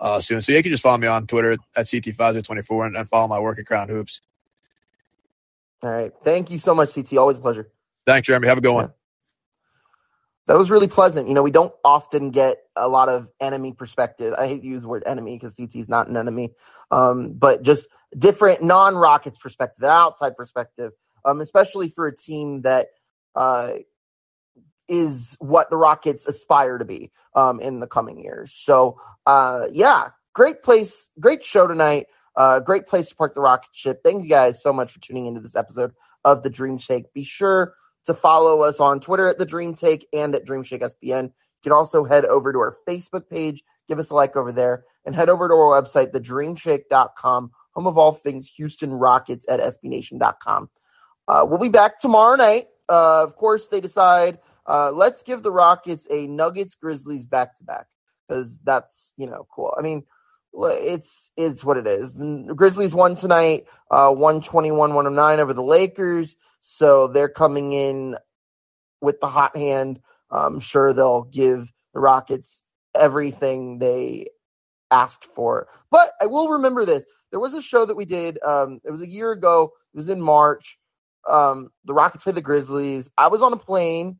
uh, 0.00 0.20
soon. 0.20 0.42
So 0.42 0.52
you 0.52 0.62
can 0.62 0.72
just 0.72 0.82
follow 0.82 0.98
me 0.98 1.06
on 1.06 1.26
Twitter 1.26 1.52
at 1.52 1.86
CT5024 1.86 2.86
and, 2.86 2.96
and 2.96 3.08
follow 3.08 3.28
my 3.28 3.38
work 3.38 3.58
at 3.58 3.66
Crown 3.66 3.88
Hoops. 3.88 4.20
All 5.84 5.90
right. 5.90 6.12
Thank 6.24 6.50
you 6.50 6.58
so 6.58 6.74
much, 6.74 6.94
CT. 6.94 7.16
Always 7.18 7.36
a 7.36 7.40
pleasure. 7.40 7.70
Thanks, 8.06 8.26
Jeremy. 8.26 8.48
Have 8.48 8.58
a 8.58 8.62
good 8.62 8.72
one. 8.72 8.92
That 10.46 10.58
was 10.58 10.70
really 10.70 10.88
pleasant. 10.88 11.28
You 11.28 11.34
know, 11.34 11.42
we 11.42 11.50
don't 11.50 11.72
often 11.84 12.30
get 12.30 12.58
a 12.76 12.88
lot 12.88 13.08
of 13.08 13.28
enemy 13.40 13.72
perspective. 13.72 14.34
I 14.36 14.46
hate 14.46 14.60
to 14.62 14.66
use 14.66 14.82
the 14.82 14.88
word 14.88 15.02
enemy 15.06 15.38
because 15.38 15.56
CT 15.56 15.76
is 15.76 15.88
not 15.88 16.08
an 16.08 16.16
enemy, 16.16 16.52
um, 16.90 17.32
but 17.32 17.62
just 17.62 17.86
different 18.16 18.62
non 18.62 18.94
Rockets 18.94 19.38
perspective, 19.38 19.84
outside 19.84 20.36
perspective, 20.36 20.92
um, 21.24 21.40
especially 21.40 21.88
for 21.88 22.06
a 22.06 22.16
team 22.16 22.62
that 22.62 22.88
uh, 23.34 23.72
is 24.88 25.36
what 25.38 25.70
the 25.70 25.76
Rockets 25.76 26.26
aspire 26.26 26.78
to 26.78 26.84
be 26.84 27.10
um, 27.34 27.60
in 27.60 27.80
the 27.80 27.86
coming 27.86 28.18
years. 28.18 28.52
So, 28.54 29.00
uh, 29.26 29.68
yeah, 29.72 30.08
great 30.34 30.62
place, 30.62 31.08
great 31.18 31.42
show 31.42 31.66
tonight. 31.66 32.06
Uh, 32.36 32.60
great 32.60 32.86
place 32.86 33.08
to 33.08 33.16
park 33.16 33.34
the 33.34 33.40
rocket 33.40 33.70
ship. 33.72 34.00
Thank 34.02 34.22
you 34.22 34.28
guys 34.28 34.62
so 34.62 34.72
much 34.72 34.92
for 34.92 35.00
tuning 35.00 35.26
into 35.26 35.40
this 35.40 35.56
episode 35.56 35.92
of 36.24 36.42
the 36.42 36.50
Dream 36.50 36.78
Shake. 36.78 37.12
Be 37.12 37.24
sure 37.24 37.74
to 38.06 38.14
follow 38.14 38.62
us 38.62 38.80
on 38.80 39.00
Twitter 39.00 39.28
at 39.28 39.38
the 39.38 39.46
Dream 39.46 39.74
Take 39.74 40.08
and 40.12 40.34
at 40.34 40.44
Dream 40.44 40.62
Shake 40.62 40.82
SBN. 40.82 41.24
You 41.24 41.30
can 41.62 41.72
also 41.72 42.04
head 42.04 42.24
over 42.24 42.52
to 42.52 42.58
our 42.58 42.76
Facebook 42.86 43.28
page, 43.28 43.62
give 43.88 43.98
us 43.98 44.10
a 44.10 44.14
like 44.14 44.36
over 44.36 44.52
there, 44.52 44.84
and 45.04 45.14
head 45.14 45.28
over 45.28 45.48
to 45.48 45.54
our 45.54 45.80
website, 45.80 46.12
thedreamshake.com, 46.12 47.50
home 47.72 47.86
of 47.86 47.98
all 47.98 48.12
things 48.12 48.50
Houston 48.56 48.92
Rockets 48.92 49.46
at 49.48 49.60
SBNation.com. 49.60 50.70
Uh, 51.26 51.46
we'll 51.48 51.58
be 51.58 51.68
back 51.68 51.98
tomorrow 51.98 52.36
night. 52.36 52.68
Uh, 52.88 53.22
of 53.22 53.36
course, 53.36 53.68
they 53.68 53.80
decide 53.80 54.38
uh, 54.66 54.90
let's 54.92 55.22
give 55.22 55.42
the 55.42 55.52
Rockets 55.52 56.06
a 56.10 56.26
Nuggets 56.26 56.74
Grizzlies 56.74 57.24
back 57.24 57.56
to 57.58 57.64
back 57.64 57.86
because 58.26 58.58
that's 58.60 59.12
you 59.16 59.26
know 59.26 59.46
cool. 59.50 59.74
I 59.76 59.82
mean, 59.82 60.04
it's 60.56 61.30
it's 61.36 61.64
what 61.64 61.76
it 61.76 61.86
is. 61.86 62.14
The 62.14 62.54
Grizzlies 62.54 62.94
won 62.94 63.16
tonight, 63.16 63.66
uh, 63.90 64.10
121-109 64.10 65.38
over 65.38 65.52
the 65.52 65.62
Lakers, 65.62 66.36
so 66.60 67.08
they're 67.08 67.28
coming 67.28 67.72
in 67.72 68.16
with 69.00 69.20
the 69.20 69.28
hot 69.28 69.56
hand. 69.56 70.00
I'm 70.30 70.60
sure 70.60 70.92
they'll 70.92 71.22
give 71.24 71.72
the 71.92 72.00
Rockets 72.00 72.62
everything 72.94 73.78
they 73.78 74.28
asked 74.90 75.24
for. 75.24 75.68
But 75.90 76.12
I 76.20 76.26
will 76.26 76.48
remember 76.48 76.84
this. 76.84 77.04
There 77.30 77.40
was 77.40 77.54
a 77.54 77.62
show 77.62 77.84
that 77.84 77.96
we 77.96 78.04
did. 78.04 78.42
Um, 78.42 78.80
it 78.84 78.90
was 78.90 79.02
a 79.02 79.10
year 79.10 79.32
ago. 79.32 79.72
It 79.92 79.96
was 79.96 80.08
in 80.08 80.20
March. 80.20 80.78
Um, 81.28 81.70
the 81.84 81.94
Rockets 81.94 82.24
played 82.24 82.36
the 82.36 82.42
Grizzlies. 82.42 83.10
I 83.18 83.28
was 83.28 83.42
on 83.42 83.52
a 83.52 83.56
plane 83.56 84.18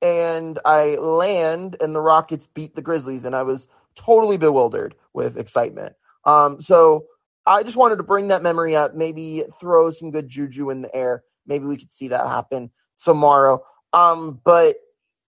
and 0.00 0.58
I 0.64 0.96
land 0.96 1.76
and 1.80 1.94
the 1.94 2.00
Rockets 2.00 2.48
beat 2.54 2.74
the 2.74 2.82
Grizzlies 2.82 3.24
and 3.24 3.34
I 3.34 3.42
was 3.42 3.66
totally 3.98 4.36
bewildered 4.36 4.94
with 5.12 5.36
excitement. 5.36 5.94
Um, 6.24 6.60
so 6.60 7.06
I 7.46 7.62
just 7.62 7.76
wanted 7.76 7.96
to 7.96 8.02
bring 8.02 8.28
that 8.28 8.42
memory 8.42 8.76
up, 8.76 8.94
maybe 8.94 9.44
throw 9.60 9.90
some 9.90 10.10
good 10.10 10.28
juju 10.28 10.70
in 10.70 10.82
the 10.82 10.94
air. 10.94 11.24
Maybe 11.46 11.64
we 11.64 11.76
could 11.76 11.92
see 11.92 12.08
that 12.08 12.26
happen 12.26 12.70
tomorrow. 13.02 13.62
Um, 13.92 14.40
but 14.44 14.76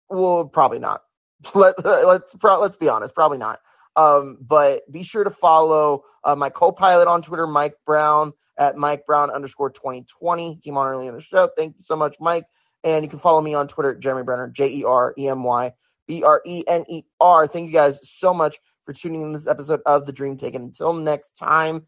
we'll 0.09 0.47
probably 0.47 0.81
not. 0.81 1.03
Let, 1.55 1.83
let's 1.85 2.35
let's 2.43 2.77
be 2.77 2.89
honest, 2.89 3.15
probably 3.15 3.39
not. 3.39 3.61
Um, 3.97 4.39
but 4.41 4.91
be 4.93 5.03
sure 5.05 5.25
to 5.25 5.31
follow 5.31 6.05
uh, 6.23 6.35
my 6.35 6.51
co-pilot 6.51 7.09
on 7.09 7.23
Twitter, 7.23 7.47
Mike 7.47 7.77
Brown 7.87 8.33
at 8.59 8.77
Mike 8.77 9.07
Brown 9.07 9.31
underscore 9.31 9.71
2020. 9.71 10.61
Came 10.63 10.77
on 10.77 10.87
early 10.87 11.07
in 11.07 11.15
the 11.15 11.23
show. 11.23 11.49
Thank 11.57 11.77
you 11.79 11.85
so 11.85 11.97
much, 11.97 12.17
Mike. 12.21 12.45
And 12.85 13.05
you 13.05 13.09
can 13.09 13.19
follow 13.19 13.41
me 13.41 13.55
on 13.55 13.69
Twitter, 13.69 13.95
Jeremy 13.95 14.25
Brener, 14.25 14.53
J 14.53 14.69
E 14.69 14.85
R 14.85 15.15
E 15.17 15.29
M 15.29 15.45
Y 15.45 15.73
B 16.11 16.25
R 16.25 16.43
E 16.45 16.65
N 16.67 16.85
E 16.89 17.05
R. 17.21 17.47
Thank 17.47 17.69
you 17.69 17.73
guys 17.73 18.01
so 18.03 18.35
much 18.35 18.59
for 18.85 18.93
tuning 18.93 19.23
in 19.23 19.33
this 19.33 19.47
episode 19.47 19.81
of 19.87 20.07
The 20.07 20.13
Dream 20.13 20.37
Take. 20.37 20.57
And 20.57 20.65
until 20.65 20.93
next 20.93 21.35
time, 21.35 21.87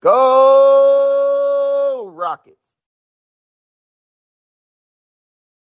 go 0.00 2.10
Rockets. 2.10 2.61